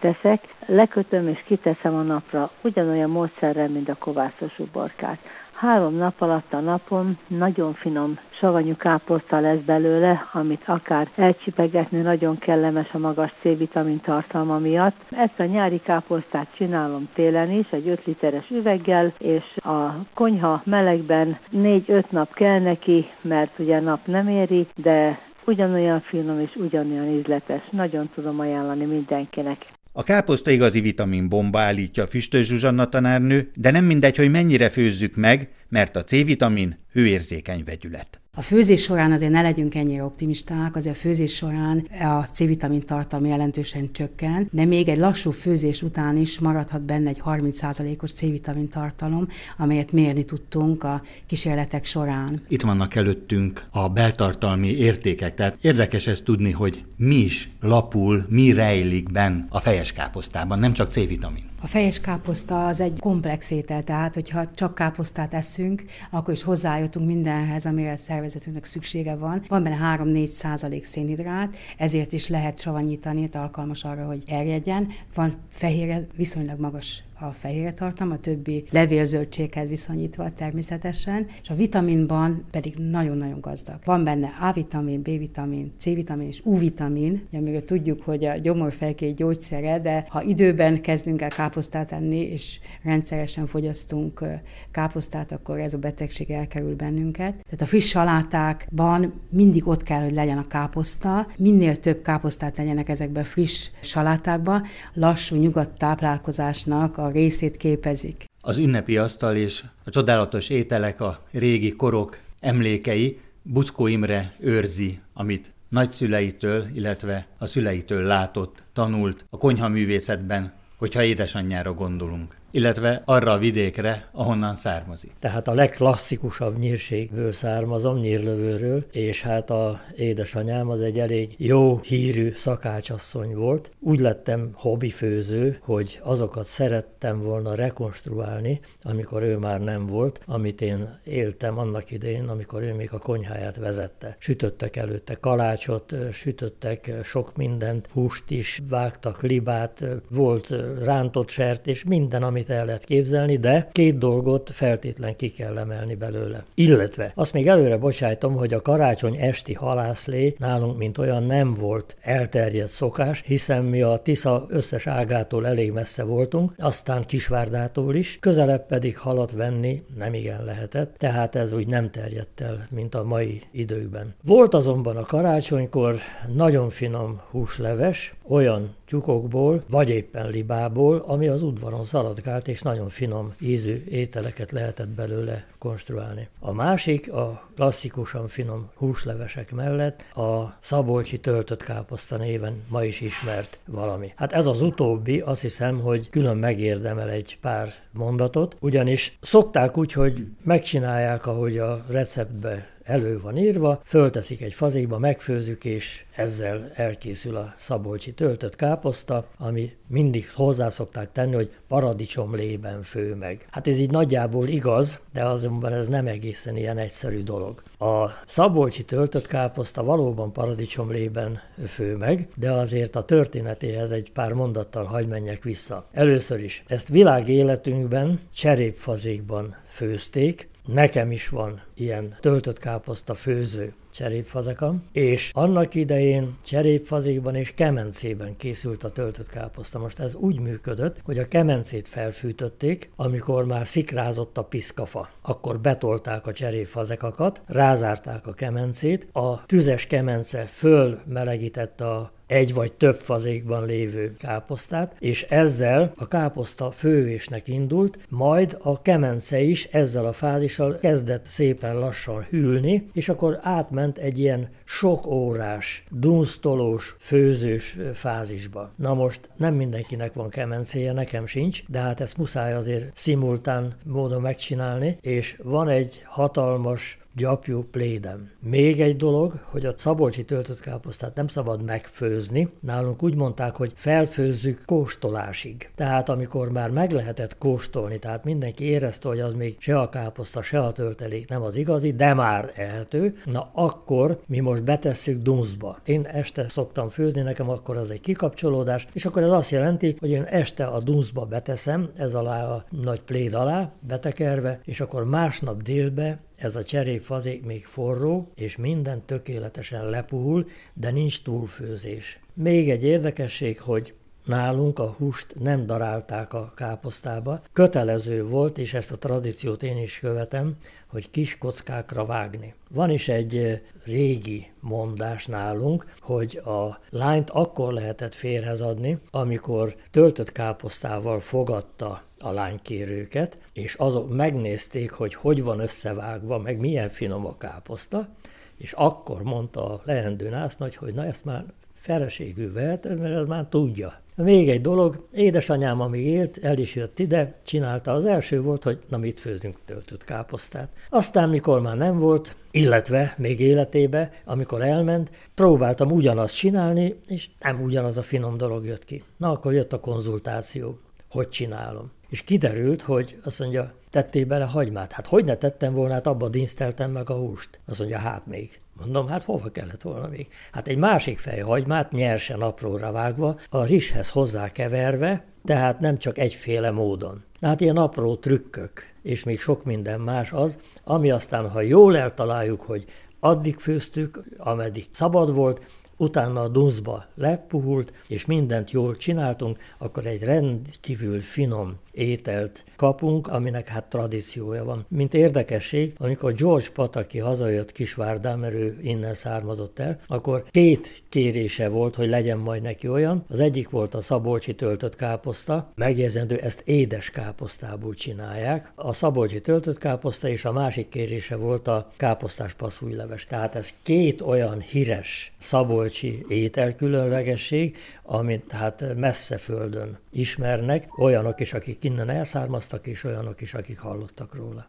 teszek, 0.00 0.54
lekötöm 0.66 1.28
és 1.28 1.42
kiteszem 1.46 1.94
a 1.94 2.02
napra, 2.02 2.50
ugyanolyan 2.62 3.10
módszerrel, 3.10 3.68
mint 3.68 3.88
a 3.88 3.94
kovászos 3.98 4.58
uborkát. 4.58 5.18
Három 5.64 5.94
nap 5.94 6.20
alatt 6.20 6.52
a 6.52 6.60
napon 6.60 7.18
nagyon 7.26 7.74
finom 7.74 8.18
savanyú 8.30 8.76
káposzta 8.76 9.40
lesz 9.40 9.60
belőle, 9.66 10.28
amit 10.32 10.62
akár 10.66 11.08
elcsipegetni 11.16 12.00
nagyon 12.00 12.38
kellemes 12.38 12.92
a 12.92 12.98
magas 12.98 13.32
C-vitamin 13.40 14.00
tartalma 14.00 14.58
miatt. 14.58 14.96
Ezt 15.10 15.40
a 15.40 15.44
nyári 15.44 15.80
káposztát 15.80 16.46
csinálom 16.56 17.08
télen 17.14 17.50
is, 17.50 17.66
egy 17.70 17.88
5 17.88 18.04
literes 18.04 18.50
üveggel, 18.50 19.12
és 19.18 19.56
a 19.56 19.94
konyha 20.14 20.62
melegben 20.64 21.38
4-5 21.52 22.04
nap 22.10 22.34
kell 22.34 22.60
neki, 22.60 23.06
mert 23.20 23.58
ugye 23.58 23.80
nap 23.80 24.06
nem 24.06 24.28
éri, 24.28 24.66
de 24.74 25.18
ugyanolyan 25.46 26.00
finom 26.00 26.40
és 26.40 26.56
ugyanolyan 26.56 27.08
ízletes. 27.18 27.62
Nagyon 27.70 28.10
tudom 28.14 28.40
ajánlani 28.40 28.84
mindenkinek. 28.84 29.66
A 29.96 30.02
káposzta 30.02 30.50
igazi 30.50 30.80
vitaminbomba 30.80 31.60
állítja 31.60 32.02
a 32.02 32.06
füstös 32.06 32.46
Zsuzsanna 32.46 32.88
tanárnő, 32.88 33.50
de 33.54 33.70
nem 33.70 33.84
mindegy, 33.84 34.16
hogy 34.16 34.30
mennyire 34.30 34.68
főzzük 34.68 35.16
meg, 35.16 35.48
mert 35.68 35.96
a 35.96 36.04
C-vitamin 36.04 36.78
hőérzékeny 36.92 37.64
vegyület. 37.64 38.23
A 38.36 38.42
főzés 38.42 38.82
során 38.82 39.12
azért 39.12 39.32
ne 39.32 39.42
legyünk 39.42 39.74
ennyire 39.74 40.04
optimisták, 40.04 40.76
azért 40.76 40.94
a 40.94 40.98
főzés 40.98 41.34
során 41.34 41.86
a 42.00 42.22
C-vitamin 42.22 42.80
tartalma 42.80 43.26
jelentősen 43.26 43.92
csökken, 43.92 44.48
de 44.50 44.64
még 44.64 44.88
egy 44.88 44.98
lassú 44.98 45.30
főzés 45.30 45.82
után 45.82 46.16
is 46.16 46.38
maradhat 46.38 46.82
benne 46.82 47.08
egy 47.08 47.20
30%-os 47.24 48.12
C-vitamin 48.12 48.68
tartalom, 48.68 49.28
amelyet 49.56 49.92
mérni 49.92 50.24
tudtunk 50.24 50.84
a 50.84 51.02
kísérletek 51.26 51.84
során. 51.84 52.42
Itt 52.48 52.62
vannak 52.62 52.94
előttünk 52.94 53.66
a 53.70 53.88
beltartalmi 53.88 54.68
értékek, 54.68 55.34
tehát 55.34 55.56
érdekes 55.60 56.06
ezt 56.06 56.24
tudni, 56.24 56.50
hogy 56.50 56.84
mi 56.96 57.16
is 57.16 57.50
lapul, 57.60 58.24
mi 58.28 58.52
rejlik 58.52 59.12
benn 59.12 59.44
a 59.48 59.60
fejes 59.60 59.92
káposztában, 59.92 60.58
nem 60.58 60.72
csak 60.72 60.90
C-vitamin. 60.90 61.52
A 61.64 61.66
fejes 61.66 62.00
káposzta 62.00 62.66
az 62.66 62.80
egy 62.80 62.98
komplex 63.00 63.50
étel, 63.50 63.82
tehát 63.82 64.14
hogyha 64.14 64.50
csak 64.50 64.74
káposztát 64.74 65.34
eszünk, 65.34 65.84
akkor 66.10 66.34
is 66.34 66.42
hozzájutunk 66.42 67.06
mindenhez, 67.06 67.66
amire 67.66 67.92
a 67.92 67.96
szervezetünknek 67.96 68.64
szüksége 68.64 69.14
van. 69.14 69.42
Van 69.48 69.62
benne 69.62 69.96
3-4 70.02 70.26
százalék 70.26 70.84
szénhidrát, 70.84 71.56
ezért 71.78 72.12
is 72.12 72.28
lehet 72.28 72.60
savanyítani, 72.60 73.28
alkalmas 73.32 73.84
arra, 73.84 74.06
hogy 74.06 74.22
erjedjen. 74.26 74.88
Van 75.14 75.34
fehérje, 75.50 76.06
viszonylag 76.16 76.60
magas 76.60 77.04
a 77.20 77.32
fehérje 77.32 77.72
tartalom, 77.72 78.12
a 78.12 78.18
többi 78.18 78.64
levélzöldséghez 78.70 79.68
viszonyítva 79.68 80.32
természetesen, 80.32 81.26
és 81.42 81.50
a 81.50 81.54
vitaminban 81.54 82.44
pedig 82.50 82.74
nagyon-nagyon 82.74 83.40
gazdag. 83.40 83.78
Van 83.84 84.04
benne 84.04 84.28
A-vitamin, 84.40 85.02
B-vitamin, 85.02 85.72
C-vitamin 85.78 86.26
és 86.26 86.40
U-vitamin, 86.44 87.26
amiről 87.32 87.64
tudjuk, 87.64 88.02
hogy 88.02 88.24
a 88.24 88.36
gyomorfejkély 88.36 89.12
gyógyszere, 89.12 89.80
de 89.80 90.06
ha 90.08 90.22
időben 90.22 90.80
kezdünk 90.80 91.22
el 91.22 91.28
káposztát 91.28 91.92
enni, 91.92 92.18
és 92.18 92.60
rendszeresen 92.82 93.46
fogyasztunk 93.46 94.24
káposztát, 94.70 95.32
akkor 95.32 95.58
ez 95.58 95.74
a 95.74 95.78
betegség 95.78 96.30
elkerül 96.30 96.76
bennünket. 96.76 97.32
Tehát 97.32 97.60
a 97.60 97.66
friss 97.66 97.88
salátákban 97.88 99.12
mindig 99.30 99.66
ott 99.66 99.82
kell, 99.82 100.02
hogy 100.02 100.14
legyen 100.14 100.38
a 100.38 100.46
káposzta, 100.46 101.26
minél 101.36 101.76
több 101.76 102.02
káposztát 102.02 102.56
legyenek 102.56 102.88
ezekbe 102.88 103.20
a 103.20 103.24
friss 103.24 103.70
salátákba, 103.80 104.62
lassú, 104.94 105.36
nyugodt 105.36 105.78
táplálkozásnak 105.78 106.98
részét 107.10 107.56
képezik. 107.56 108.24
Az 108.40 108.56
ünnepi 108.56 108.96
asztal 108.96 109.36
és 109.36 109.64
a 109.84 109.90
csodálatos 109.90 110.48
ételek, 110.48 111.00
a 111.00 111.22
régi 111.32 111.72
korok 111.72 112.18
emlékei 112.40 113.20
Buckó 113.42 113.86
Imre 113.86 114.32
őrzi, 114.40 114.98
amit 115.14 115.52
nagyszüleitől, 115.68 116.64
illetve 116.74 117.26
a 117.38 117.46
szüleitől 117.46 118.02
látott, 118.02 118.62
tanult 118.72 119.24
a 119.30 119.38
konyhaművészetben, 119.38 120.52
hogyha 120.78 121.02
édesanyjára 121.02 121.74
gondolunk. 121.74 122.36
Illetve 122.54 123.02
arra 123.04 123.32
a 123.32 123.38
vidékre, 123.38 124.08
ahonnan 124.12 124.54
származik. 124.54 125.12
Tehát 125.18 125.48
a 125.48 125.54
legklasszikusabb 125.54 126.58
nyírségből 126.58 127.30
származom, 127.30 127.98
nyírlövőről, 127.98 128.84
és 128.90 129.22
hát 129.22 129.50
a 129.50 129.80
édesanyám 129.96 130.68
az 130.68 130.80
egy 130.80 130.98
elég 130.98 131.34
jó 131.36 131.78
hírű 131.78 132.32
szakácsasszony 132.34 133.34
volt. 133.34 133.70
Úgy 133.80 134.00
lettem 134.00 134.50
hobbifőző, 134.52 135.58
hogy 135.60 136.00
azokat 136.02 136.44
szerettem 136.44 137.22
volna 137.22 137.54
rekonstruálni, 137.54 138.60
amikor 138.82 139.22
ő 139.22 139.36
már 139.36 139.60
nem 139.60 139.86
volt, 139.86 140.22
amit 140.26 140.60
én 140.60 140.98
éltem 141.04 141.58
annak 141.58 141.90
idején, 141.90 142.28
amikor 142.28 142.62
ő 142.62 142.74
még 142.74 142.88
a 142.92 142.98
konyháját 142.98 143.56
vezette. 143.56 144.16
Sütöttek 144.18 144.76
előtte 144.76 145.14
kalácsot, 145.14 145.94
sütöttek 146.12 146.90
sok 147.02 147.36
mindent, 147.36 147.88
húst 147.92 148.30
is, 148.30 148.60
vágtak 148.68 149.22
libát, 149.22 149.84
volt 150.10 150.54
rántott 150.84 151.28
sert, 151.28 151.66
és 151.66 151.84
minden, 151.84 152.22
amit 152.22 152.42
el 152.50 152.64
lehet 152.64 152.84
képzelni, 152.84 153.36
de 153.36 153.68
két 153.72 153.98
dolgot 153.98 154.50
feltétlen 154.52 155.16
ki 155.16 155.30
kell 155.30 155.58
emelni 155.58 155.94
belőle. 155.94 156.44
Illetve 156.54 157.12
azt 157.14 157.32
még 157.32 157.48
előre 157.48 157.76
bocsájtom, 157.76 158.34
hogy 158.34 158.54
a 158.54 158.62
karácsony 158.62 159.16
esti 159.16 159.52
halászlé 159.52 160.34
nálunk, 160.38 160.78
mint 160.78 160.98
olyan 160.98 161.22
nem 161.22 161.54
volt 161.54 161.96
elterjedt 162.00 162.70
szokás, 162.70 163.22
hiszen 163.26 163.64
mi 163.64 163.82
a 163.82 163.96
Tisza 163.96 164.46
összes 164.48 164.86
ágától 164.86 165.46
elég 165.46 165.72
messze 165.72 166.02
voltunk, 166.04 166.54
aztán 166.58 167.02
Kisvárdától 167.06 167.94
is, 167.94 168.18
közelebb 168.20 168.66
pedig 168.66 168.98
halat 168.98 169.32
venni 169.32 169.82
nem 169.96 170.14
igen 170.14 170.44
lehetett, 170.44 170.94
tehát 170.96 171.34
ez 171.34 171.52
úgy 171.52 171.66
nem 171.66 171.90
terjedt 171.90 172.40
el, 172.40 172.66
mint 172.70 172.94
a 172.94 173.04
mai 173.04 173.42
időkben. 173.52 174.14
Volt 174.22 174.54
azonban 174.54 174.96
a 174.96 175.04
karácsonykor 175.04 175.94
nagyon 176.34 176.70
finom 176.70 177.20
húsleves, 177.30 178.14
olyan 178.28 178.74
csukokból, 178.84 179.64
vagy 179.70 179.90
éppen 179.90 180.30
libából, 180.30 181.04
ami 181.06 181.28
az 181.28 181.42
udvaron 181.42 181.84
szaladgált, 181.84 182.48
és 182.48 182.62
nagyon 182.62 182.88
finom 182.88 183.32
ízű 183.40 183.84
ételeket 183.88 184.50
lehetett 184.50 184.88
belőle 184.88 185.46
konstruálni. 185.58 186.28
A 186.40 186.52
másik, 186.52 187.12
a 187.12 187.48
klasszikusan 187.54 188.26
finom 188.26 188.70
húslevesek 188.74 189.52
mellett 189.52 190.02
a 190.14 190.56
szabolcsi 190.60 191.18
töltött 191.18 191.62
káposzta 191.62 192.16
néven 192.16 192.62
ma 192.68 192.84
is 192.84 193.00
ismert 193.00 193.58
valami. 193.66 194.12
Hát 194.16 194.32
ez 194.32 194.46
az 194.46 194.62
utóbbi, 194.62 195.20
azt 195.20 195.40
hiszem, 195.40 195.80
hogy 195.80 196.10
külön 196.10 196.36
megérdemel 196.36 197.08
egy 197.08 197.38
pár 197.40 197.68
mondatot, 197.92 198.56
ugyanis 198.60 199.18
szokták 199.20 199.76
úgy, 199.76 199.92
hogy 199.92 200.26
megcsinálják, 200.42 201.26
ahogy 201.26 201.58
a 201.58 201.84
receptbe 201.88 202.73
elő 202.84 203.20
van 203.20 203.36
írva, 203.36 203.80
fölteszik 203.84 204.42
egy 204.42 204.54
fazékba, 204.54 204.98
megfőzük, 204.98 205.64
és 205.64 206.04
ezzel 206.16 206.70
elkészül 206.74 207.36
a 207.36 207.54
szabolcsi 207.58 208.12
töltött 208.12 208.56
káposzta, 208.56 209.28
ami 209.38 209.72
mindig 209.86 210.30
hozzá 210.34 210.68
szokták 210.68 211.12
tenni, 211.12 211.34
hogy 211.34 211.50
paradicsom 211.68 212.34
lében 212.34 212.82
fő 212.82 213.14
meg. 213.14 213.46
Hát 213.50 213.68
ez 213.68 213.78
így 213.78 213.90
nagyjából 213.90 214.48
igaz, 214.48 214.98
de 215.12 215.24
azonban 215.24 215.72
ez 215.72 215.88
nem 215.88 216.06
egészen 216.06 216.56
ilyen 216.56 216.78
egyszerű 216.78 217.22
dolog. 217.22 217.62
A 217.78 218.08
szabolcsi 218.26 218.84
töltött 218.84 219.26
káposzta 219.26 219.82
valóban 219.82 220.32
paradicsom 220.32 220.90
lében 220.90 221.40
fő 221.66 221.96
meg, 221.96 222.28
de 222.36 222.52
azért 222.52 222.96
a 222.96 223.02
történetéhez 223.02 223.92
egy 223.92 224.12
pár 224.12 224.32
mondattal 224.32 224.84
hagy 224.84 225.08
menjek 225.08 225.42
vissza. 225.42 225.86
Először 225.92 226.42
is, 226.42 226.64
ezt 226.66 226.88
világéletünkben 226.88 228.20
cserépfazékban 228.34 229.56
főzték, 229.68 230.48
Nekem 230.66 231.10
is 231.10 231.28
van 231.28 231.62
ilyen 231.74 232.16
töltött 232.20 232.58
káposzta 232.58 233.14
főző 233.14 233.74
cserépfazekam, 233.92 234.84
és 234.92 235.30
annak 235.34 235.74
idején 235.74 236.34
cserépfazékban 236.44 237.34
és 237.34 237.54
kemencében 237.54 238.36
készült 238.36 238.84
a 238.84 238.90
töltött 238.90 239.28
káposzta. 239.28 239.78
Most 239.78 239.98
ez 239.98 240.14
úgy 240.14 240.40
működött, 240.40 241.00
hogy 241.04 241.18
a 241.18 241.28
kemencét 241.28 241.88
felfűtötték, 241.88 242.90
amikor 242.96 243.46
már 243.46 243.66
szikrázott 243.66 244.38
a 244.38 244.44
piszkafa. 244.44 245.08
Akkor 245.22 245.60
betolták 245.60 246.26
a 246.26 246.32
cserépfazekakat, 246.32 247.42
rázárták 247.46 248.26
a 248.26 248.32
kemencét, 248.32 249.08
a 249.12 249.46
tüzes 249.46 249.86
kemence 249.86 250.44
fölmelegítette 250.46 251.90
a 251.90 252.12
egy 252.34 252.54
vagy 252.54 252.72
több 252.72 252.94
fazékban 252.94 253.66
lévő 253.66 254.14
káposztát, 254.18 254.96
és 254.98 255.22
ezzel 255.22 255.92
a 255.96 256.08
káposzta 256.08 256.70
fővésnek 256.70 257.48
indult, 257.48 257.98
majd 258.08 258.58
a 258.62 258.82
kemence 258.82 259.40
is 259.40 259.64
ezzel 259.64 260.06
a 260.06 260.12
fázissal 260.12 260.78
kezdett 260.78 261.24
szépen 261.24 261.78
lassan 261.78 262.26
hűlni, 262.30 262.88
és 262.92 263.08
akkor 263.08 263.38
átment 263.42 263.98
egy 263.98 264.18
ilyen 264.18 264.48
sok 264.64 265.06
órás, 265.06 265.84
dunsztolós, 265.90 266.96
főzős 266.98 267.76
fázisba. 267.94 268.70
Na 268.76 268.94
most 268.94 269.28
nem 269.36 269.54
mindenkinek 269.54 270.12
van 270.12 270.28
kemencéje, 270.28 270.92
nekem 270.92 271.26
sincs, 271.26 271.62
de 271.68 271.78
hát 271.78 272.00
ezt 272.00 272.16
muszáj 272.16 272.54
azért 272.54 272.96
szimultán 272.96 273.74
módon 273.84 274.20
megcsinálni, 274.20 274.96
és 275.00 275.40
van 275.42 275.68
egy 275.68 276.02
hatalmas 276.04 276.98
gyapjú 277.16 277.64
plédem. 277.70 278.30
Még 278.40 278.80
egy 278.80 278.96
dolog, 278.96 279.32
hogy 279.42 279.66
a 279.66 279.74
szabolcsi 279.76 280.24
töltött 280.24 280.60
káposztát 280.60 281.14
nem 281.14 281.28
szabad 281.28 281.64
megfőzni. 281.64 282.48
Nálunk 282.60 283.02
úgy 283.02 283.14
mondták, 283.14 283.56
hogy 283.56 283.72
felfőzzük 283.74 284.58
kóstolásig. 284.64 285.70
Tehát 285.74 286.08
amikor 286.08 286.50
már 286.50 286.70
meg 286.70 286.90
lehetett 286.90 287.38
kóstolni, 287.38 287.98
tehát 287.98 288.24
mindenki 288.24 288.64
érezte, 288.64 289.08
hogy 289.08 289.20
az 289.20 289.34
még 289.34 289.56
se 289.58 289.78
a 289.78 289.88
káposzta, 289.88 290.42
se 290.42 290.60
a 290.60 290.72
töltelék 290.72 291.28
nem 291.28 291.42
az 291.42 291.56
igazi, 291.56 291.92
de 291.92 292.14
már 292.14 292.52
ehető, 292.56 293.16
na 293.24 293.50
akkor 293.52 294.20
mi 294.26 294.40
most 294.40 294.64
betesszük 294.64 295.22
dunszba. 295.22 295.78
Én 295.84 296.04
este 296.04 296.48
szoktam 296.48 296.88
főzni, 296.88 297.22
nekem 297.22 297.50
akkor 297.50 297.76
az 297.76 297.90
egy 297.90 298.00
kikapcsolódás, 298.00 298.86
és 298.92 299.04
akkor 299.04 299.22
ez 299.22 299.30
azt 299.30 299.50
jelenti, 299.50 299.96
hogy 300.00 300.10
én 300.10 300.22
este 300.22 300.64
a 300.64 300.80
dunszba 300.80 301.24
beteszem, 301.24 301.90
ez 301.96 302.14
alá 302.14 302.44
a 302.44 302.64
nagy 302.70 303.00
pléd 303.00 303.34
alá, 303.34 303.72
betekerve, 303.86 304.60
és 304.64 304.80
akkor 304.80 305.04
másnap 305.04 305.62
délbe 305.62 306.18
ez 306.44 306.56
a 306.56 306.64
cserépfazék 306.64 307.44
még 307.44 307.64
forró, 307.64 308.28
és 308.34 308.56
minden 308.56 309.02
tökéletesen 309.06 309.90
lepuhul, 309.90 310.46
de 310.74 310.90
nincs 310.90 311.22
túlfőzés. 311.22 312.18
Még 312.34 312.70
egy 312.70 312.84
érdekesség, 312.84 313.60
hogy 313.60 313.94
Nálunk 314.24 314.78
a 314.78 314.94
húst 314.98 315.34
nem 315.40 315.66
darálták 315.66 316.32
a 316.32 316.52
káposztába. 316.54 317.40
Kötelező 317.52 318.24
volt, 318.26 318.58
és 318.58 318.74
ezt 318.74 318.92
a 318.92 318.98
tradíciót 318.98 319.62
én 319.62 319.76
is 319.76 319.98
követem, 319.98 320.54
hogy 320.86 321.10
kis 321.10 321.38
kockákra 321.38 322.04
vágni. 322.04 322.54
Van 322.70 322.90
is 322.90 323.08
egy 323.08 323.62
régi 323.84 324.50
mondás 324.60 325.26
nálunk, 325.26 325.86
hogy 326.00 326.36
a 326.44 326.78
lányt 326.90 327.30
akkor 327.30 327.72
lehetett 327.72 328.14
férhez 328.14 328.60
adni, 328.60 328.98
amikor 329.10 329.74
töltött 329.90 330.32
káposztával 330.32 331.20
fogadta 331.20 332.02
a 332.18 332.30
lánykérőket, 332.30 333.38
és 333.52 333.74
azok 333.74 334.14
megnézték, 334.14 334.90
hogy 334.90 335.14
hogy 335.14 335.42
van 335.42 335.60
összevágva, 335.60 336.38
meg 336.38 336.58
milyen 336.58 336.88
finom 336.88 337.26
a 337.26 337.36
káposzta, 337.36 338.08
és 338.56 338.72
akkor 338.72 339.22
mondta 339.22 339.72
a 339.72 339.80
leendő 339.84 340.28
násznagy, 340.28 340.76
hogy 340.76 340.94
na 340.94 341.04
ezt 341.04 341.24
már 341.24 341.44
feleségül 341.74 342.52
vehet, 342.52 342.84
mert 342.84 343.14
ez 343.14 343.26
már 343.26 343.46
tudja. 343.48 344.02
Még 344.16 344.48
egy 344.48 344.60
dolog, 344.60 345.04
édesanyám, 345.12 345.80
amíg 345.80 346.06
élt, 346.06 346.38
el 346.42 346.58
is 346.58 346.74
jött 346.74 346.98
ide, 346.98 347.34
csinálta. 347.44 347.92
Az 347.92 348.04
első 348.04 348.42
volt, 348.42 348.62
hogy 348.62 348.78
na 348.88 348.96
mit 348.96 349.20
főzünk 349.20 349.58
töltött 349.64 350.04
káposztát. 350.04 350.72
Aztán, 350.90 351.28
mikor 351.28 351.60
már 351.60 351.76
nem 351.76 351.98
volt, 351.98 352.36
illetve 352.50 353.14
még 353.18 353.40
életébe, 353.40 354.10
amikor 354.24 354.62
elment, 354.62 355.10
próbáltam 355.34 355.90
ugyanazt 355.90 356.36
csinálni, 356.36 356.94
és 357.08 357.28
nem 357.40 357.62
ugyanaz 357.62 357.98
a 357.98 358.02
finom 358.02 358.36
dolog 358.36 358.64
jött 358.64 358.84
ki. 358.84 359.02
Na, 359.16 359.30
akkor 359.30 359.52
jött 359.52 359.72
a 359.72 359.80
konzultáció. 359.80 360.78
Hogy 361.14 361.28
csinálom? 361.28 361.90
És 362.08 362.22
kiderült, 362.22 362.82
hogy 362.82 363.18
azt 363.24 363.38
mondja, 363.40 363.74
tettél 363.90 364.26
bele 364.26 364.44
hagymát. 364.44 364.92
Hát 364.92 365.08
hogy 365.08 365.24
ne 365.24 365.34
tettem 365.34 365.72
volna, 365.72 365.92
hát 365.92 366.06
abba 366.06 366.28
dinszteltem 366.28 366.90
meg 366.90 367.10
a 367.10 367.14
húst. 367.14 367.60
Azt 367.66 367.78
mondja, 367.78 367.98
hát 367.98 368.26
még. 368.26 368.60
Mondom, 368.80 369.06
hát 369.06 369.24
hova 369.24 369.48
kellett 369.50 369.82
volna 369.82 370.08
még? 370.08 370.26
Hát 370.52 370.68
egy 370.68 370.76
másik 370.76 371.18
fej 371.18 371.40
hagymát 371.40 371.92
nyersen 371.92 372.40
apróra 372.40 372.92
vágva, 372.92 373.38
a 373.50 373.64
rizshez 373.64 374.10
hozzá 374.10 374.48
keverve, 374.48 375.24
tehát 375.44 375.80
nem 375.80 375.98
csak 375.98 376.18
egyféle 376.18 376.70
módon. 376.70 377.22
Hát 377.40 377.60
ilyen 377.60 377.76
apró 377.76 378.16
trükkök, 378.16 378.72
és 379.02 379.24
még 379.24 379.40
sok 379.40 379.64
minden 379.64 380.00
más 380.00 380.32
az, 380.32 380.58
ami 380.84 381.10
aztán, 381.10 381.50
ha 381.50 381.60
jól 381.60 381.96
eltaláljuk, 381.96 382.62
hogy 382.62 382.84
addig 383.20 383.56
főztük, 383.56 384.22
ameddig 384.38 384.84
szabad 384.90 385.34
volt, 385.34 385.60
utána 385.96 386.40
a 386.40 386.48
dunszba 386.48 387.06
lepuhult, 387.14 387.92
és 388.08 388.24
mindent 388.24 388.70
jól 388.70 388.96
csináltunk, 388.96 389.58
akkor 389.78 390.06
egy 390.06 390.22
rendkívül 390.22 391.20
finom 391.20 391.78
ételt 391.94 392.64
kapunk, 392.76 393.28
aminek 393.28 393.68
hát 393.68 393.84
tradíciója 393.84 394.64
van. 394.64 394.86
Mint 394.88 395.14
érdekesség, 395.14 395.92
amikor 395.98 396.32
George 396.32 396.66
Pataki 396.74 397.18
hazajött 397.18 397.72
Kisvárdán, 397.72 398.38
mert 398.38 398.54
ő 398.54 398.78
innen 398.82 399.14
származott 399.14 399.78
el, 399.78 399.98
akkor 400.06 400.44
két 400.50 401.02
kérése 401.08 401.68
volt, 401.68 401.94
hogy 401.94 402.08
legyen 402.08 402.38
majd 402.38 402.62
neki 402.62 402.88
olyan. 402.88 403.24
Az 403.28 403.40
egyik 403.40 403.70
volt 403.70 403.94
a 403.94 404.02
szabolcsi 404.02 404.54
töltött 404.54 404.96
káposzta, 404.96 405.72
megjegyzendő, 405.74 406.36
ezt 406.36 406.62
édes 406.64 407.10
káposztából 407.10 407.94
csinálják. 407.94 408.72
A 408.74 408.92
szabolcsi 408.92 409.40
töltött 409.40 409.78
káposzta 409.78 410.28
és 410.28 410.44
a 410.44 410.52
másik 410.52 410.88
kérése 410.88 411.36
volt 411.36 411.68
a 411.68 411.90
káposztás 411.96 412.54
passzújleves. 412.54 413.26
Tehát 413.26 413.54
ez 413.54 413.72
két 413.82 414.20
olyan 414.20 414.60
híres 414.60 415.32
szabolcsi 415.38 416.24
ételkülönlegesség, 416.28 417.76
amit 418.06 418.52
hát 418.52 418.94
messze 418.96 419.38
földön 419.38 419.98
ismernek, 420.10 420.98
olyanok 420.98 421.40
is, 421.40 421.52
akik 421.52 421.84
innen 421.84 422.10
elszármaztak, 422.10 422.86
és 422.86 423.04
olyanok 423.04 423.40
is, 423.40 423.54
akik 423.54 423.78
hallottak 423.78 424.34
róla. 424.34 424.66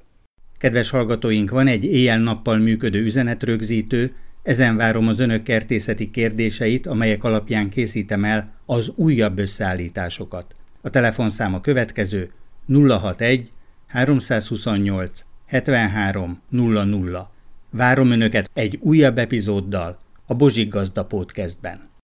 Kedves 0.58 0.90
hallgatóink, 0.90 1.50
van 1.50 1.68
egy 1.68 1.84
éjjel-nappal 1.84 2.58
működő 2.58 3.04
üzenetrögzítő, 3.04 4.16
ezen 4.44 4.76
várom 4.76 5.08
az 5.08 5.20
önök 5.20 5.44
kertészeti 5.44 6.10
kérdéseit, 6.10 6.88
amelyek 6.88 7.24
alapján 7.24 7.70
készítem 7.70 8.24
el 8.24 8.54
az 8.66 8.92
újabb 8.96 9.40
összeállításokat. 9.40 10.56
A 10.82 10.90
telefonszám 10.90 11.54
a 11.54 11.62
következő 11.62 12.32
061 12.68 13.52
328 13.88 15.26
73 15.46 16.42
00. 16.50 17.30
Várom 17.70 18.12
önöket 18.12 18.50
egy 18.54 18.80
újabb 18.82 19.18
epizóddal 19.18 20.00
a 20.26 20.34
Bozsik 20.34 20.70
Gazda 20.70 21.06
Podcastben. 21.06 21.90